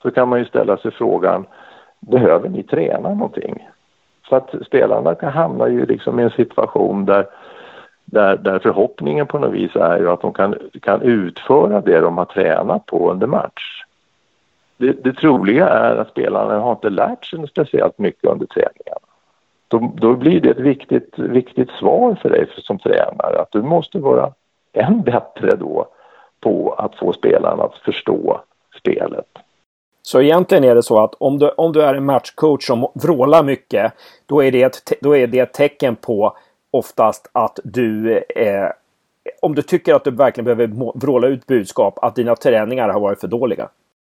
så 0.02 0.10
kan 0.10 0.28
man 0.28 0.38
ju 0.38 0.44
ställa 0.44 0.76
sig 0.76 0.90
frågan, 0.90 1.46
behöver 2.00 2.48
ni 2.48 2.62
träna 2.62 3.08
någonting? 3.08 3.68
Så 4.28 4.36
att 4.36 4.54
spelarna 4.66 5.14
kan 5.14 5.32
hamna 5.32 5.68
ju 5.68 5.86
liksom 5.86 6.20
i 6.20 6.22
en 6.22 6.30
situation 6.30 7.04
där 7.04 7.26
Där, 8.06 8.36
där 8.36 8.58
förhoppningen 8.58 9.26
på 9.26 9.38
något 9.38 9.52
vis 9.52 9.76
är 9.76 9.98
ju 9.98 10.10
att 10.10 10.20
de 10.20 10.32
kan, 10.32 10.54
kan 10.82 11.02
utföra 11.02 11.80
det 11.80 12.00
de 12.00 12.18
har 12.18 12.24
tränat 12.24 12.86
på 12.86 13.10
under 13.10 13.26
match. 13.26 13.84
Det, 14.76 15.04
det 15.04 15.12
troliga 15.12 15.68
är 15.68 15.96
att 15.96 16.10
spelarna 16.10 16.58
har 16.58 16.72
inte 16.72 16.90
lärt 16.90 17.24
sig 17.24 17.48
speciellt 17.48 17.98
mycket 17.98 18.30
under 18.30 18.46
träningarna. 18.46 19.06
Då, 19.68 19.92
då 19.96 20.14
blir 20.14 20.40
det 20.40 20.50
ett 20.50 20.60
viktigt, 20.60 21.18
viktigt 21.18 21.70
svar 21.70 22.14
för 22.14 22.30
dig 22.30 22.46
som 22.56 22.78
tränare 22.78 23.40
att 23.40 23.52
du 23.52 23.62
måste 23.62 23.98
vara 23.98 24.32
än 24.72 25.02
bättre 25.02 25.56
då 25.56 25.86
på 26.44 26.74
att 26.78 26.94
få 26.98 27.12
spelarna 27.12 27.62
att 27.64 27.74
förstå 27.74 28.40
spelet. 28.78 29.26
Så 30.02 30.20
egentligen 30.20 30.64
är 30.64 30.74
det 30.74 30.82
så 30.82 31.04
att 31.04 31.14
om 31.14 31.38
du, 31.38 31.48
om 31.48 31.72
du 31.72 31.82
är 31.82 31.94
en 31.94 32.04
matchcoach 32.04 32.66
som 32.66 32.86
vrålar 32.94 33.42
mycket, 33.42 33.92
då 34.26 34.42
är 34.42 34.52
det 34.52 34.62
ett, 34.62 34.92
då 35.00 35.16
är 35.16 35.26
det 35.26 35.38
ett 35.38 35.52
tecken 35.52 35.96
på 35.96 36.36
oftast 36.70 37.30
att 37.32 37.58
du 37.64 38.18
eh, 38.18 38.70
om 39.42 39.54
du 39.54 39.62
tycker 39.62 39.94
att 39.94 40.04
du 40.04 40.10
verkligen 40.10 40.44
behöver 40.44 40.98
vråla 41.00 41.26
ut 41.26 41.46
budskap, 41.46 41.98
att 42.02 42.14
dina 42.14 42.36
träningar 42.36 42.88
har 42.88 43.00
varit 43.00 43.20
för 43.20 43.28
dåliga. 43.28 43.68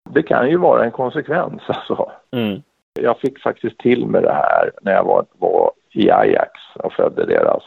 Det 0.09 0.23
kan 0.23 0.49
ju 0.49 0.57
vara 0.57 0.85
en 0.85 0.91
konsekvens 0.91 1.61
alltså. 1.67 2.11
Mm. 2.31 2.61
Jag 2.99 3.19
fick 3.19 3.39
faktiskt 3.39 3.77
till 3.77 4.07
med 4.07 4.23
det 4.23 4.33
här 4.33 4.71
när 4.81 4.93
jag 4.93 5.03
var, 5.03 5.25
var 5.37 5.71
i 5.91 6.11
Ajax 6.11 6.51
och 6.75 6.93
följde 6.93 7.25
deras, 7.25 7.63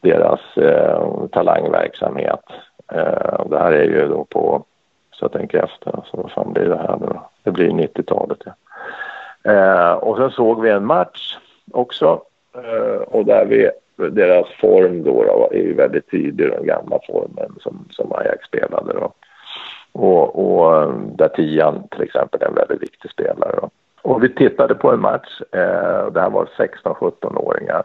deras 0.00 0.40
eh, 0.56 1.26
talangverksamhet. 1.32 2.44
Eh, 2.92 3.46
det 3.46 3.58
här 3.58 3.72
är 3.72 3.84
ju 3.84 4.08
då 4.08 4.24
på, 4.24 4.64
så 5.10 5.24
jag 5.24 5.32
tänker 5.32 5.64
efter, 5.64 5.90
så 6.04 6.16
vad 6.16 6.30
fan 6.30 6.52
blir 6.52 6.64
det 6.64 6.76
här 6.76 6.96
nu 7.00 7.06
då? 7.06 7.30
Det 7.42 7.50
blir 7.50 7.70
90-talet 7.70 8.38
ja. 8.44 8.52
Eh, 9.52 9.92
och 9.92 10.16
sen 10.16 10.30
såg 10.30 10.62
vi 10.62 10.70
en 10.70 10.86
match 10.86 11.38
också 11.72 12.22
eh, 12.54 13.02
och 13.02 13.24
där 13.24 13.44
vi, 13.44 13.70
deras 14.10 14.46
form 14.60 15.02
då, 15.02 15.24
då 15.24 15.48
är 15.52 15.62
ju 15.62 15.74
väldigt 15.74 16.10
tydlig, 16.10 16.50
den 16.50 16.66
gamla 16.66 16.98
formen 17.06 17.56
som, 17.60 17.86
som 17.90 18.12
Ajax 18.12 18.46
spelade 18.46 18.92
då. 18.92 19.12
Och, 19.92 20.38
och 20.38 20.92
där 21.16 21.28
tian 21.28 21.88
till 21.90 22.02
exempel 22.02 22.42
är 22.42 22.46
en 22.46 22.54
väldigt 22.54 22.82
viktig 22.82 23.10
spelare. 23.10 23.56
Då. 23.60 23.70
Och 24.02 24.24
vi 24.24 24.34
tittade 24.34 24.74
på 24.74 24.92
en 24.92 25.00
match, 25.00 25.40
eh, 25.52 26.12
det 26.12 26.20
här 26.20 26.30
var 26.30 26.48
16-17-åringar. 26.56 27.82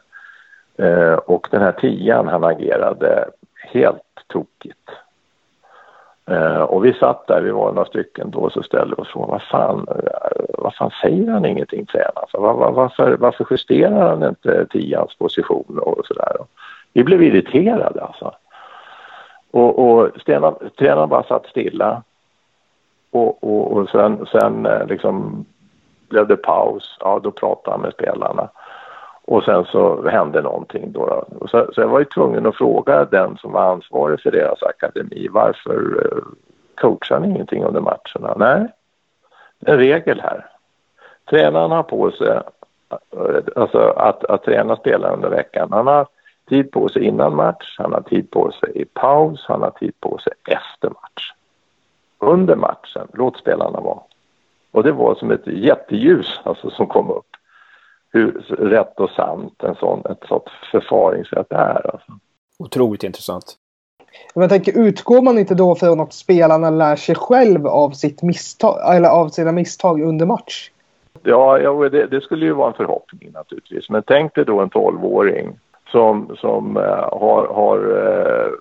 Eh, 0.78 1.14
och 1.14 1.48
den 1.52 1.62
här 1.62 1.72
tian 1.72 2.28
han 2.28 2.44
agerade 2.44 3.26
helt 3.74 4.02
tokigt. 4.28 4.90
Eh, 6.28 6.62
och 6.62 6.86
vi 6.86 6.94
satt 6.94 7.28
där, 7.28 7.42
vi 7.42 7.52
var 7.52 7.72
några 7.72 7.86
stycken 7.86 8.32
då, 8.32 8.50
så 8.50 8.64
ställde 8.64 8.96
vi 8.96 9.02
oss 9.02 9.08
frågan 9.08 9.30
vad 9.30 9.42
fan, 9.42 9.88
eh, 9.90 10.46
vad 10.58 10.76
fan 10.76 10.92
säger 11.02 11.32
han 11.32 11.46
ingenting 11.46 11.86
tränaren? 11.86 12.28
Var, 12.34 12.54
var, 12.54 12.72
varför, 12.72 13.18
varför 13.18 13.48
justerar 13.50 14.10
han 14.10 14.24
inte 14.24 14.66
tians 14.66 15.16
position 15.16 15.80
och 15.80 16.06
sådär? 16.06 16.38
Vi 16.94 17.04
blev 17.04 17.24
irriterade 17.24 18.02
alltså. 18.02 18.36
Och, 19.52 19.80
och 19.80 20.10
tränaren 20.78 21.10
bara 21.10 21.24
satt 21.24 21.46
stilla. 21.46 22.04
Och, 23.12 23.44
och, 23.44 23.72
och 23.72 23.90
sen, 23.90 24.26
sen 24.32 24.66
eh, 24.66 24.88
liksom 24.88 25.46
blev 26.10 26.28
det 26.28 26.38
paus. 26.38 26.98
Ja, 27.00 27.20
då 27.24 27.32
pratade 27.32 27.72
han 27.72 27.82
med 27.82 27.94
spelarna. 27.94 28.50
Och 29.28 29.44
sen 29.44 29.66
så 29.66 30.08
hände 30.08 30.42
någonting 30.42 30.92
då. 30.92 31.06
då. 31.06 31.48
Så, 31.48 31.70
så, 31.74 31.82
jag 31.82 31.88
var 31.88 32.00
ju 32.00 32.06
tvungen 32.06 32.46
att 32.46 32.56
fråga 32.56 33.06
den 33.06 33.38
som 33.38 33.52
var 33.52 33.72
ansvarig 33.72 34.22
för 34.22 34.32
deras 34.32 34.64
akademi 34.64 35.28
varför 35.32 36.06
eh, 36.06 36.24
coachar 36.76 37.20
ni 37.20 37.30
ingenting 37.30 37.64
under 37.64 37.82
matcherna? 37.82 38.34
Nej, 38.38 38.68
det 39.60 39.72
är 39.72 39.74
en 39.74 39.80
regel 39.80 40.22
här. 40.22 40.46
Tränaren 41.30 41.72
har 41.72 41.84
på 41.84 42.12
sig 42.12 42.28
eh, 42.28 42.42
alltså 43.56 43.80
att, 43.80 44.26
att 44.26 44.44
träna 44.44 44.76
spelare 44.76 45.14
under 45.14 45.30
veckan. 45.30 45.70
Han 45.72 45.88
har 45.88 46.08
tid 46.50 46.72
på 46.72 46.90
sig 46.90 47.04
innan 47.04 47.36
match, 47.36 47.76
han 47.78 47.94
har 47.94 48.02
tid 48.02 48.32
på 48.32 48.52
sig 48.52 48.72
i 48.76 48.86
paus, 48.86 49.46
han 49.48 49.62
har 49.62 49.72
tid 49.72 49.94
på 50.00 50.18
sig 50.18 50.34
efter 50.48 50.90
match. 50.90 51.32
Under 52.20 52.56
matchen, 52.56 53.08
låt 53.14 53.38
spelarna 53.38 53.80
vara. 53.80 54.00
Och 54.72 54.84
det 54.84 54.92
var 54.92 55.16
som 55.16 55.32
ett 55.32 55.48
jätteljus 55.48 56.40
alltså, 56.44 56.70
som 56.70 56.88
kom 56.88 57.12
upp. 57.12 57.35
Hur 58.16 58.32
rätt 58.60 59.00
och 59.00 59.10
sant 59.10 59.64
en 59.64 59.76
sån, 59.76 60.02
ett 60.06 60.28
sånt 60.28 60.44
förfaringssätt 60.72 61.52
är. 61.52 61.92
Alltså. 61.94 62.12
Otroligt 62.60 63.04
intressant. 63.04 63.58
Men 64.34 64.42
jag 64.42 64.50
tänker, 64.50 64.80
utgår 64.88 65.22
man 65.22 65.38
inte 65.38 65.56
då 65.56 65.76
från 65.76 66.00
att 66.00 66.14
spelarna 66.14 66.70
lär 66.70 66.96
sig 66.96 67.16
själv 67.16 67.68
av, 67.68 67.92
sitt 67.92 68.22
misstag, 68.22 68.96
eller 68.96 69.10
av 69.10 69.30
sina 69.30 69.52
misstag 69.52 70.02
under 70.02 70.26
match? 70.26 70.72
Ja, 71.24 71.60
ja 71.60 71.90
det, 71.90 72.06
det, 72.06 72.22
skulle 72.22 72.46
ju 72.46 72.54
vara 72.54 72.68
en 72.68 72.74
förhoppning 72.74 73.32
naturligtvis. 73.34 73.90
Men 73.90 74.04
tänk 74.08 74.36
dig 74.36 74.46
då 74.46 74.60
en 74.60 74.70
12-åring 74.70 75.60
som, 75.92 76.36
som 76.38 76.78
uh, 76.78 76.84
har, 77.12 77.48
har 77.48 77.78
uh, 77.78 78.52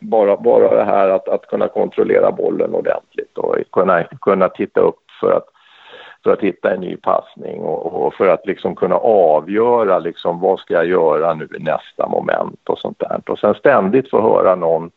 bara, 0.00 0.36
bara 0.36 0.74
det 0.76 0.84
här 0.84 1.08
att, 1.08 1.28
att 1.28 1.46
kunna 1.46 1.68
kontrollera 1.68 2.32
bollen 2.32 2.74
ordentligt 2.74 3.38
och 3.38 3.56
kunna, 3.72 4.04
kunna 4.04 4.48
titta 4.48 4.80
upp 4.80 5.00
för 5.20 5.32
att, 5.32 5.48
för 6.24 6.32
att 6.32 6.40
hitta 6.40 6.74
en 6.74 6.80
ny 6.80 6.96
passning 6.96 7.60
och, 7.60 8.06
och 8.06 8.14
för 8.14 8.28
att 8.28 8.46
liksom 8.46 8.76
kunna 8.76 8.96
avgöra 8.96 9.98
liksom 9.98 10.40
vad 10.40 10.58
ska 10.58 10.74
jag 10.74 10.86
göra 10.86 11.34
nu 11.34 11.48
i 11.56 11.62
nästa 11.62 12.08
moment 12.08 12.68
och 12.68 12.78
sånt 12.78 12.98
där. 12.98 13.20
Och 13.26 13.38
sen 13.38 13.54
ständigt 13.54 14.10
få 14.10 14.22
höra 14.22 14.54
någon 14.54 14.90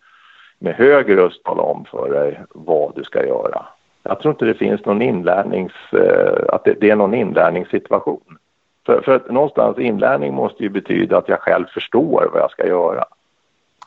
med 0.59 0.75
hög 0.75 1.17
röst 1.17 1.43
tala 1.43 1.61
om 1.61 1.85
för 1.85 2.09
dig 2.11 2.39
vad 2.49 2.95
du 2.95 3.03
ska 3.03 3.25
göra. 3.25 3.65
Jag 4.03 4.19
tror 4.19 4.31
inte 4.31 4.45
det 4.45 4.53
finns 4.53 4.85
någon 4.85 5.01
inlärnings, 5.01 5.73
uh, 5.93 6.45
att 6.49 6.63
det, 6.63 6.73
det 6.81 6.89
är 6.89 6.95
någon 6.95 7.13
inlärningssituation. 7.13 8.37
För, 8.85 9.01
för 9.01 9.15
att 9.15 9.31
någonstans 9.31 9.77
inlärning 9.77 10.33
måste 10.33 10.63
ju 10.63 10.69
betyda 10.69 11.17
att 11.17 11.29
jag 11.29 11.39
själv 11.39 11.65
förstår 11.65 12.29
vad 12.33 12.41
jag 12.41 12.51
ska 12.51 12.67
göra. 12.67 13.05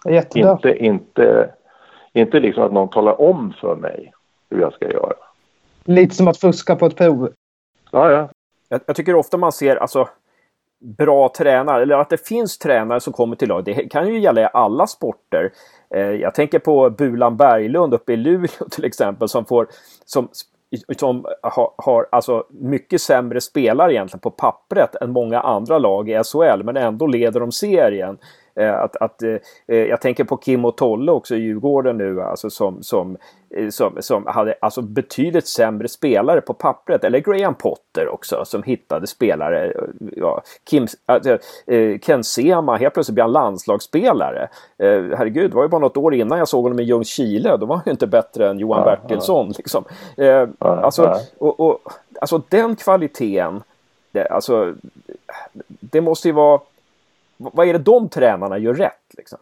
Jättebra. 0.09 0.51
Inte, 0.51 0.85
inte, 0.85 1.51
inte 2.13 2.41
liksom 2.41 2.65
att 2.65 2.73
någon 2.73 2.89
talar 2.89 3.21
om 3.21 3.55
för 3.61 3.77
mig 3.77 4.13
hur 4.51 4.61
jag 4.61 4.73
ska 4.73 4.91
göra. 4.91 5.30
Lite 5.85 6.15
som 6.15 6.29
att 6.29 6.41
fuska 6.41 6.77
på 6.77 6.87
ett 6.87 6.97
prov. 6.97 7.33
Ja, 7.91 8.11
ja. 8.11 8.29
Jag, 8.69 8.81
jag 8.87 8.97
tycker 8.97 9.15
ofta 9.15 9.37
man 9.37 9.53
ser 9.53 9.77
alltså 9.77 10.09
bra 10.81 11.33
tränare, 11.37 11.83
eller 11.83 11.99
att 11.99 12.11
det 12.11 12.27
finns 12.27 12.59
tränare 12.59 13.01
som 13.01 13.13
kommer 13.13 13.37
till 13.37 13.49
lag. 13.49 13.65
Det 13.65 13.75
kan 13.75 14.09
ju 14.09 14.19
gälla 14.19 14.41
i 14.41 14.49
alla 14.53 14.87
sporter. 14.87 15.53
Eh, 15.95 16.01
jag 16.01 16.35
tänker 16.35 16.59
på 16.59 16.91
Bulan 16.91 17.37
Berglund 17.37 17.95
uppe 17.95 18.13
i 18.13 18.17
Luleå 18.17 18.69
till 18.71 18.85
exempel 18.85 19.29
som 19.29 19.45
får 19.45 19.69
som 20.05 20.29
som 20.99 21.27
har, 21.43 21.73
har 21.77 22.07
alltså 22.13 22.45
mycket 22.51 23.01
sämre 23.01 23.41
spelare 23.41 23.93
egentligen 23.93 24.21
på 24.21 24.31
pappret 24.31 24.95
än 24.95 25.11
många 25.11 25.41
andra 25.41 25.79
lag 25.79 26.11
i 26.11 26.23
SHL 26.25 26.63
men 26.63 26.77
ändå 26.77 27.07
leder 27.07 27.41
de 27.41 27.53
serien. 27.53 28.19
Eh, 28.55 28.81
att, 28.81 28.97
att, 28.97 29.23
eh, 29.23 29.37
eh, 29.67 29.77
jag 29.77 30.01
tänker 30.01 30.25
på 30.25 30.37
Kim 30.37 30.65
och 30.65 30.77
Tolle 30.77 31.13
också 31.13 31.35
i 31.35 31.39
Djurgården 31.39 31.99
nu, 31.99 32.23
alltså 32.23 32.51
som, 32.51 32.83
som, 32.83 33.17
som, 33.71 33.97
som 34.01 34.27
hade 34.27 34.55
alltså 34.61 34.83
betydligt 34.83 35.49
sämre 35.49 35.89
spelare 35.89 36.41
på 36.41 36.55
pappret. 36.55 37.05
Eller 37.05 37.19
Graham 37.19 37.55
Potter 37.55 38.09
också 38.09 38.45
som 38.45 38.63
hittade 38.63 39.07
spelare. 39.07 39.73
Ja, 40.17 40.43
Kim, 40.71 40.87
alltså, 41.07 41.39
Ken 42.03 42.25
Sema, 42.25 42.77
helt 42.77 42.95
plötsligt 42.95 43.15
blev 43.15 43.25
han 43.25 43.33
landslagsspelare. 43.33 44.49
herregud, 44.79 45.51
det 45.51 45.57
var 45.57 45.63
ju 45.63 45.69
bara 45.69 45.81
något 45.81 45.97
år 45.97 46.15
innan 46.15 46.39
jag 46.39 46.49
såg 46.49 46.63
honom 46.63 46.81
i 46.81 46.83
Ljungskile. 46.83 47.57
Då 47.57 47.67
var 47.67 47.77
han 47.77 47.83
ju 47.87 47.91
inte 47.91 48.07
bättre 48.07 48.51
än 48.51 48.59
Johan 48.59 48.83
ja, 48.87 48.97
Bertilsson. 48.97 49.47
Ja. 49.47 49.55
Liksom. 49.57 49.85
alltså, 50.59 51.17
och, 51.39 51.61
och, 51.61 51.79
alltså 52.21 52.43
den 52.49 52.77
kvaliteten, 52.77 53.63
det, 54.13 54.27
alltså, 54.27 54.75
det 55.81 56.01
måste 56.01 56.29
ju 56.29 56.33
vara 56.33 56.61
vad 57.41 57.69
är 57.69 57.73
det 57.73 57.79
de 57.79 58.09
tränarna 58.09 58.59
gör 58.59 58.75
rätt? 58.75 59.15
Liksom? 59.17 59.39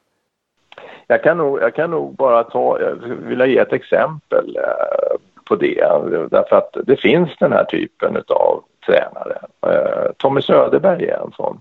Jag, 1.06 1.22
kan 1.22 1.38
nog, 1.38 1.62
jag 1.62 1.74
kan 1.74 1.90
nog 1.90 2.14
bara 2.14 2.44
ta, 2.44 2.80
jag 2.80 2.94
vill 3.00 3.40
ge 3.40 3.58
ett 3.58 3.72
exempel 3.72 4.56
eh, 4.56 5.16
på 5.44 5.56
det. 5.56 5.84
Därför 6.30 6.56
att 6.56 6.76
det 6.84 6.96
finns 6.96 7.30
den 7.40 7.52
här 7.52 7.64
typen 7.64 8.16
av 8.28 8.64
tränare. 8.86 9.38
Eh, 9.66 10.12
Tommy 10.16 10.42
Söderberg 10.42 11.06
är 11.06 11.18
en 11.24 11.32
sån. 11.32 11.60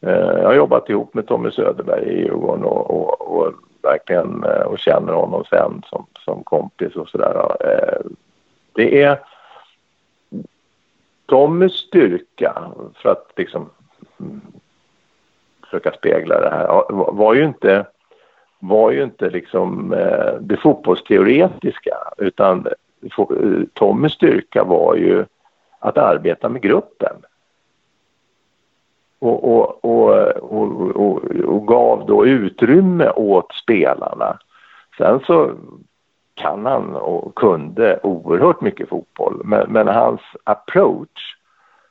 Eh, 0.00 0.12
jag 0.12 0.44
har 0.44 0.54
jobbat 0.54 0.90
ihop 0.90 1.14
med 1.14 1.26
Tommy 1.26 1.50
Söderberg 1.50 2.04
i 2.04 2.20
Djurgården 2.20 2.64
och, 2.64 2.90
och, 2.90 3.36
och 3.36 3.52
verkligen 3.82 4.44
eh, 4.44 4.62
och 4.62 4.78
känner 4.78 5.12
honom 5.12 5.44
sen 5.50 5.82
som, 5.86 6.06
som 6.24 6.44
kompis 6.44 6.96
och 6.96 7.08
sådär. 7.08 7.56
Eh, 7.60 8.10
det 8.72 9.02
är 9.02 9.18
Tommys 11.26 11.72
styrka 11.72 12.62
för 12.94 13.10
att 13.10 13.32
liksom 13.36 13.70
försöka 15.70 15.92
spegla 15.92 16.40
det 16.40 16.50
här 16.50 16.84
var 17.12 17.34
ju 17.34 17.44
inte, 17.44 17.86
var 18.58 18.90
ju 18.90 19.02
inte 19.02 19.30
liksom 19.30 19.92
eh, 19.92 20.34
det 20.40 20.56
fotbollsteoretiska 20.56 21.96
utan 22.18 22.66
eh, 22.66 23.62
Tommys 23.74 24.12
styrka 24.12 24.64
var 24.64 24.94
ju 24.94 25.24
att 25.78 25.98
arbeta 25.98 26.48
med 26.48 26.62
gruppen. 26.62 27.16
Och, 29.18 29.44
och, 29.44 29.84
och, 29.84 30.10
och, 30.96 31.24
och 31.44 31.66
gav 31.66 32.06
då 32.06 32.26
utrymme 32.26 33.10
åt 33.10 33.52
spelarna. 33.52 34.38
Sen 34.98 35.20
så 35.26 35.50
kan 36.34 36.66
han 36.66 36.96
och 36.96 37.34
kunde 37.34 38.00
oerhört 38.02 38.60
mycket 38.60 38.88
fotboll 38.88 39.40
men, 39.44 39.72
men 39.72 39.88
hans 39.88 40.20
approach 40.44 41.36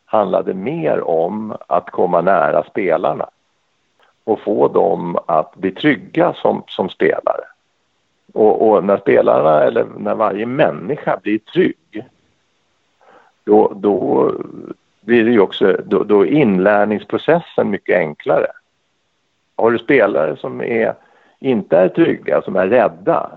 handlade 0.06 0.54
mer 0.54 1.08
om 1.08 1.56
att 1.68 1.90
komma 1.92 2.22
nära 2.22 2.64
spelarna 2.64 3.30
och 4.28 4.40
få 4.40 4.68
dem 4.68 5.18
att 5.26 5.56
bli 5.56 5.72
trygga 5.72 6.34
som, 6.34 6.64
som 6.68 6.90
spelare. 6.90 7.44
Och, 8.34 8.70
och, 8.70 8.84
när 8.84 8.98
spelarna, 8.98 9.64
eller 9.64 9.86
när 9.98 10.16
varje 10.16 10.46
människa 10.46 11.20
blir 11.24 11.40
trygg, 11.40 12.06
då, 13.44 13.74
då 13.76 14.32
blir 15.02 15.26
det 15.26 15.32
ju 15.32 15.40
också, 15.40 15.78
då, 15.86 16.04
då 16.04 16.26
är 16.26 16.32
inlärningsprocessen 16.32 17.70
mycket 17.70 17.98
enklare. 17.98 18.48
Har 19.56 19.72
du 19.72 19.80
spelare 19.80 20.38
som 20.38 20.62
är, 20.62 20.94
inte 21.40 21.78
är 21.78 21.90
trygga, 21.90 22.42
som 22.42 22.56
är 22.56 22.68
rädda, 22.68 23.30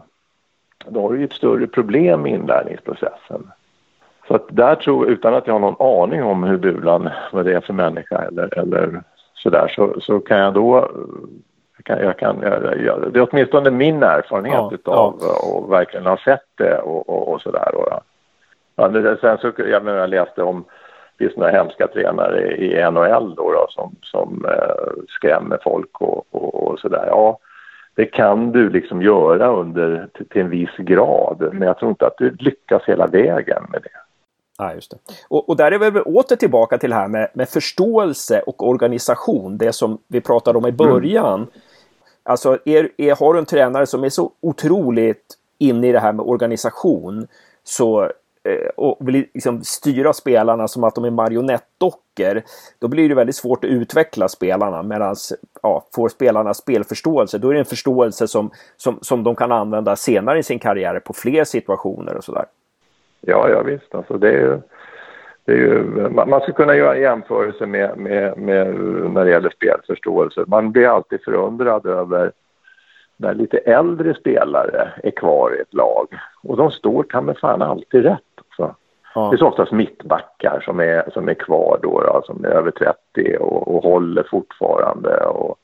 då 0.88 1.02
har 1.02 1.12
du 1.12 1.18
ju 1.18 1.24
ett 1.24 1.32
större 1.32 1.66
problem 1.66 2.22
med 2.22 2.32
inlärningsprocessen. 2.32 3.50
Så 4.28 4.34
att 4.34 4.46
där 4.48 4.74
tror 4.74 5.08
utan 5.08 5.34
att 5.34 5.46
jag 5.46 5.54
har 5.54 5.60
någon 5.60 6.02
aning 6.02 6.22
om 6.22 6.42
hur 6.42 6.58
Bulan, 6.58 7.10
vad 7.32 7.44
det 7.44 7.54
är 7.54 7.60
för 7.60 7.72
människa 7.72 8.18
eller, 8.18 8.58
eller 8.58 9.02
sådär, 9.42 9.68
så, 9.68 10.00
så 10.00 10.20
kan 10.20 10.38
jag 10.38 10.54
då 10.54 10.90
kan, 11.84 11.98
jag 11.98 12.18
kan, 12.18 12.42
jag, 12.42 13.12
det 13.12 13.18
är 13.18 13.28
åtminstone 13.30 13.70
min 13.70 14.02
erfarenhet 14.02 14.54
ja, 14.54 14.70
utav 14.72 15.18
ja. 15.20 15.50
och 15.52 15.72
verkligen 15.72 16.06
ha 16.06 16.16
sett 16.16 16.46
det 16.54 16.78
och, 16.78 17.08
och, 17.08 17.32
och 17.32 17.40
sådär. 17.40 17.70
Ja. 17.72 18.02
sen 19.20 19.38
så, 19.38 19.52
jag, 19.56 19.84
menar, 19.84 19.98
jag 19.98 20.10
läste 20.10 20.42
om 20.42 20.64
det 21.16 21.36
några 21.36 21.50
hemska 21.50 21.86
tränare 21.86 22.56
i 22.56 22.90
NHL 22.90 23.34
då, 23.34 23.52
då 23.52 23.66
som, 23.68 23.96
som 24.02 24.44
eh, 24.44 25.04
skrämmer 25.08 25.58
folk 25.62 26.00
och, 26.00 26.26
och, 26.30 26.54
och 26.54 26.78
sådär. 26.78 27.04
Ja, 27.06 27.38
det 27.94 28.04
kan 28.04 28.52
du 28.52 28.70
liksom 28.70 29.02
göra 29.02 29.48
under 29.48 30.08
till, 30.14 30.28
till, 30.28 30.40
en 30.40 30.50
viss 30.50 30.76
grad, 30.76 31.48
men 31.52 31.68
jag 31.68 31.78
tror 31.78 31.90
inte 31.90 32.06
att 32.06 32.18
du 32.18 32.30
lyckas 32.30 32.82
hela 32.86 33.06
vägen 33.06 33.62
med 33.70 33.82
det. 33.82 34.09
Ja, 34.60 34.74
just 34.74 34.90
det. 34.90 34.96
Och, 35.28 35.48
och 35.48 35.56
där 35.56 35.72
är 35.72 35.90
vi 35.90 36.00
åter 36.00 36.36
tillbaka 36.36 36.78
till 36.78 36.90
det 36.90 36.96
här 36.96 37.08
med, 37.08 37.30
med 37.34 37.48
förståelse 37.48 38.40
och 38.40 38.68
organisation, 38.68 39.58
det 39.58 39.72
som 39.72 39.98
vi 40.08 40.20
pratade 40.20 40.58
om 40.58 40.66
i 40.66 40.72
början. 40.72 41.40
Mm. 41.40 41.50
Alltså, 42.22 42.58
är, 42.64 42.90
är, 42.96 43.16
har 43.16 43.32
du 43.32 43.38
en 43.38 43.46
tränare 43.46 43.86
som 43.86 44.04
är 44.04 44.08
så 44.08 44.32
otroligt 44.40 45.36
inne 45.58 45.88
i 45.88 45.92
det 45.92 46.00
här 46.00 46.12
med 46.12 46.26
organisation 46.26 47.26
så 47.64 48.02
eh, 48.44 48.68
och 48.76 49.08
vill 49.08 49.26
liksom 49.34 49.64
styra 49.64 50.12
spelarna 50.12 50.68
som 50.68 50.84
att 50.84 50.94
de 50.94 51.04
är 51.04 51.10
marionettdockor, 51.10 52.42
då 52.78 52.88
blir 52.88 53.08
det 53.08 53.14
väldigt 53.14 53.36
svårt 53.36 53.64
att 53.64 53.70
utveckla 53.70 54.28
spelarna. 54.28 54.82
Medan 54.82 55.16
ja, 55.62 55.86
får 55.94 56.08
spelarna 56.08 56.54
spelförståelse, 56.54 57.38
då 57.38 57.48
är 57.48 57.54
det 57.54 57.60
en 57.60 57.64
förståelse 57.64 58.28
som, 58.28 58.50
som, 58.76 58.98
som 59.02 59.24
de 59.24 59.36
kan 59.36 59.52
använda 59.52 59.96
senare 59.96 60.38
i 60.38 60.42
sin 60.42 60.58
karriär 60.58 61.00
på 61.00 61.12
fler 61.12 61.44
situationer 61.44 62.16
och 62.16 62.24
sådär. 62.24 62.44
Ja, 63.20 63.48
ja 63.48 63.62
visst. 63.62 63.94
Alltså, 63.94 64.18
det 64.18 64.28
är 64.28 64.40
ju, 64.40 64.58
det 65.44 65.52
är 65.52 65.56
ju, 65.56 65.84
man 66.10 66.40
ska 66.40 66.52
kunna 66.52 66.76
göra 66.76 66.98
jämförelser 66.98 67.66
med, 67.66 67.98
med, 67.98 68.38
med 68.38 68.74
när 69.10 69.24
det 69.24 69.30
gäller 69.30 69.50
spelförståelse. 69.50 70.44
Man 70.46 70.72
blir 70.72 70.88
alltid 70.88 71.24
förundrad 71.24 71.86
över 71.86 72.32
när 73.16 73.34
lite 73.34 73.58
äldre 73.58 74.14
spelare 74.14 74.92
är 75.02 75.10
kvar 75.10 75.56
i 75.58 75.60
ett 75.60 75.74
lag. 75.74 76.06
Och 76.42 76.56
de 76.56 76.70
står 76.70 77.02
ta 77.02 77.20
med 77.20 77.38
fan 77.38 77.62
alltid 77.62 78.02
rätt. 78.02 78.20
Alltså. 78.36 78.74
Ja. 79.14 79.28
Det 79.30 79.36
är 79.36 79.38
så 79.38 79.48
oftast 79.48 79.72
mittbackar 79.72 80.60
som 80.64 80.80
är, 80.80 81.10
som 81.12 81.28
är 81.28 81.34
kvar 81.34 81.78
då, 81.82 82.00
då 82.00 82.22
som 82.26 82.44
är 82.44 82.48
över 82.48 82.70
30 82.70 83.36
och, 83.40 83.74
och 83.74 83.82
håller 83.82 84.22
fortfarande. 84.30 85.16
Och, 85.16 85.58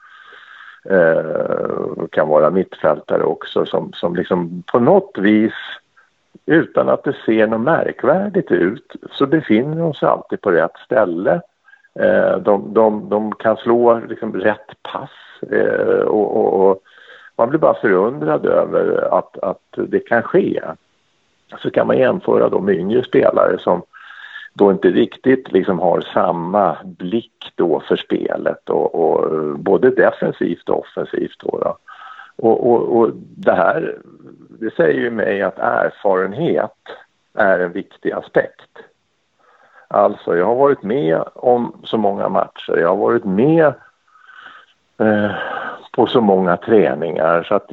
eh, 0.93 2.07
kan 2.11 2.29
vara 2.29 2.51
mittfältare 2.51 3.23
också 3.23 3.67
som, 3.67 3.93
som 3.93 4.17
liksom 4.17 4.63
på 4.73 4.79
något 4.79 5.19
vis 5.19 5.53
utan 6.47 6.89
att 6.89 7.05
det 7.05 7.17
ser 7.27 7.47
något 7.47 7.61
märkvärdigt 7.61 8.51
ut 8.51 8.97
så 9.11 9.27
befinner 9.27 9.77
de 9.77 9.95
sig 9.95 10.09
alltid 10.09 10.41
på 10.41 10.51
rätt 10.51 10.77
ställe. 10.85 11.41
Eh, 12.01 12.39
de, 12.39 12.75
de, 12.75 13.09
de 13.09 13.33
kan 13.33 13.57
slå 13.57 14.01
liksom 14.09 14.33
rätt 14.33 14.83
pass 14.83 15.11
eh, 15.51 16.01
och, 16.01 16.37
och, 16.37 16.71
och, 16.71 16.83
man 17.37 17.49
blir 17.49 17.59
bara 17.59 17.81
förundrad 17.81 18.47
över 18.47 19.09
att, 19.19 19.39
att 19.39 19.79
det 19.89 19.99
kan 19.99 20.23
ske. 20.23 20.63
Så 21.59 21.71
kan 21.71 21.87
man 21.87 21.99
jämföra 21.99 22.49
då 22.49 22.61
med 22.61 22.75
yngre 22.75 23.05
spelare 23.05 23.59
som 23.59 23.83
då 24.53 24.71
inte 24.71 24.89
riktigt 24.89 25.53
liksom 25.53 25.79
har 25.79 26.01
samma 26.01 26.77
blick 26.85 27.53
då 27.55 27.81
för 27.89 27.97
spelet 27.97 28.71
och, 28.71 28.95
och 28.95 29.35
eh, 29.35 29.57
både 29.57 29.91
defensivt 29.91 30.69
och 30.69 30.79
offensivt. 30.79 31.39
Då, 31.39 31.59
då. 31.59 31.77
Och, 32.37 32.71
och, 32.73 32.99
och 32.99 33.11
det 33.15 33.55
här 33.55 33.99
det 34.61 34.75
säger 34.75 35.01
ju 35.01 35.11
mig 35.11 35.43
att 35.43 35.59
erfarenhet 35.59 36.77
är 37.35 37.59
en 37.59 37.73
viktig 37.73 38.13
aspekt. 38.13 38.71
Alltså, 39.89 40.37
jag 40.37 40.47
har 40.47 40.55
varit 40.55 40.83
med 40.83 41.23
om 41.35 41.81
så 41.85 41.99
många 41.99 42.29
matcher, 42.29 42.77
jag 42.77 42.89
har 42.89 42.97
varit 42.97 43.25
med 43.25 43.75
eh, 44.99 45.31
på 45.93 46.07
så 46.07 46.21
många 46.21 46.57
träningar 46.57 47.43
så 47.43 47.55
att 47.55 47.73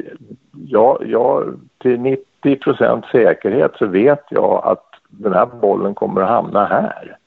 jag, 0.51 1.03
jag 1.07 1.59
till 1.77 1.99
90 1.99 2.55
procent 2.55 3.05
säkerhet 3.11 3.71
så 3.75 3.85
vet 3.85 4.23
jag 4.29 4.61
att 4.65 4.85
den 5.07 5.33
här 5.33 5.45
bollen 5.45 5.95
kommer 5.95 6.21
att 6.21 6.29
hamna 6.29 6.65
här. 6.65 7.17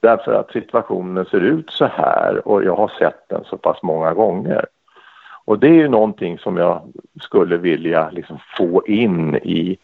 Därför 0.00 0.32
att 0.32 0.52
situationen 0.52 1.24
ser 1.24 1.40
ut 1.40 1.70
så 1.70 1.84
här 1.84 2.48
och 2.48 2.64
jag 2.64 2.76
har 2.76 2.88
sett 2.98 3.28
den 3.28 3.44
så 3.44 3.56
pass 3.56 3.82
många 3.82 4.14
gånger. 4.14 4.66
Och 5.46 5.58
det 5.58 5.68
är 5.68 5.74
ju 5.74 5.88
någonting 5.88 6.38
som 6.38 6.56
jag 6.56 6.82
skulle 7.20 7.56
vilja 7.56 8.10
liksom 8.10 8.38
få 8.58 8.86
in 8.86 9.34
i, 9.36 9.78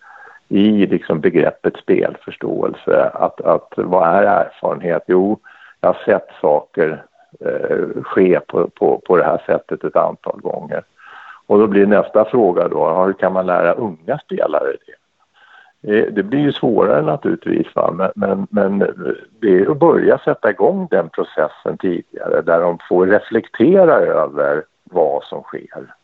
i 0.49 0.87
liksom 0.87 1.21
begreppet 1.21 1.77
spelförståelse. 1.77 3.11
Att, 3.15 3.41
att 3.41 3.73
vad 3.77 4.09
är 4.09 4.23
erfarenhet? 4.23 5.03
Jo, 5.07 5.39
jag 5.81 5.89
har 5.89 6.05
sett 6.05 6.29
saker 6.41 7.05
eh, 7.41 8.03
ske 8.03 8.41
på, 8.41 8.69
på, 8.69 9.03
på 9.07 9.17
det 9.17 9.25
här 9.25 9.43
sättet 9.47 9.85
ett 9.85 9.97
antal 9.97 10.41
gånger. 10.41 10.83
Och 11.47 11.59
då 11.59 11.67
blir 11.67 11.87
nästa 11.87 12.25
fråga 12.25 12.69
då, 12.69 13.05
hur 13.05 13.13
kan 13.13 13.33
man 13.33 13.47
lära 13.47 13.73
unga 13.73 14.19
spelare 14.19 14.73
det? 14.87 14.95
Eh, 15.99 16.13
det 16.13 16.23
blir 16.23 16.41
ju 16.41 16.53
svårare 16.53 17.03
naturligtvis, 17.03 17.67
va? 17.75 17.93
Men, 17.95 18.11
men, 18.15 18.47
men 18.51 18.79
det 19.41 19.59
är 19.59 19.71
att 19.71 19.79
börja 19.79 20.19
sätta 20.19 20.51
igång 20.51 20.89
den 20.91 21.09
processen 21.09 21.79
tidigare 21.79 22.43
där 22.43 22.61
de 22.61 22.79
får 22.89 23.07
reflektera 23.07 23.95
över 23.95 24.65
vad 24.93 25.25
som 25.25 25.43
sker. 25.43 25.95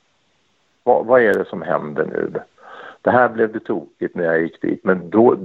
Vad, 0.83 1.07
vad 1.07 1.23
är 1.23 1.35
det 1.35 1.45
som 1.45 1.63
händer 1.63 2.07
nu? 2.07 2.33
Det 3.03 3.11
här 3.11 3.29
blev 3.29 3.53
det 3.53 3.61
tokigt 3.61 4.15
när 4.15 4.25
jag 4.25 4.43
gick 4.43 4.63
dit, 4.63 4.85
men 4.85 5.11
då 5.11 5.37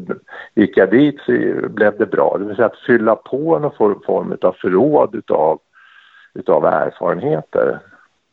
gick 0.55 0.77
jag 0.77 0.91
dit 0.91 1.19
så 1.25 1.31
blev 1.69 1.97
det 1.97 2.05
bra. 2.05 2.37
Det 2.39 2.45
vill 2.45 2.55
säga 2.55 2.65
att 2.65 2.79
fylla 2.87 3.15
på 3.15 3.59
någon 3.59 4.01
form 4.05 4.37
av 4.41 4.51
förråd 4.51 5.15
utav, 5.15 5.59
utav 6.33 6.65
erfarenheter. 6.65 7.79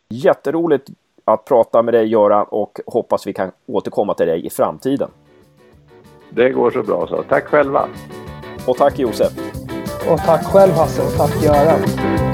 Jätteroligt 0.09 0.89
att 1.25 1.45
prata 1.45 1.83
med 1.83 1.95
dig 1.95 2.07
Göran 2.07 2.47
och 2.49 2.81
hoppas 2.87 3.27
vi 3.27 3.33
kan 3.33 3.51
återkomma 3.67 4.15
till 4.15 4.27
dig 4.27 4.47
i 4.47 4.51
framtiden. 4.51 5.11
Det 6.31 6.51
går 6.51 6.71
så 6.71 6.83
bra 6.83 7.07
så. 7.07 7.23
Tack 7.23 7.45
själva! 7.45 7.89
Och 8.67 8.77
tack 8.77 8.99
Josef! 8.99 9.33
Och 10.13 10.19
tack 10.19 10.45
själv 10.45 10.73
Hasse 10.73 11.03
och 11.03 11.13
tack 11.17 11.45
Göran! 11.45 12.30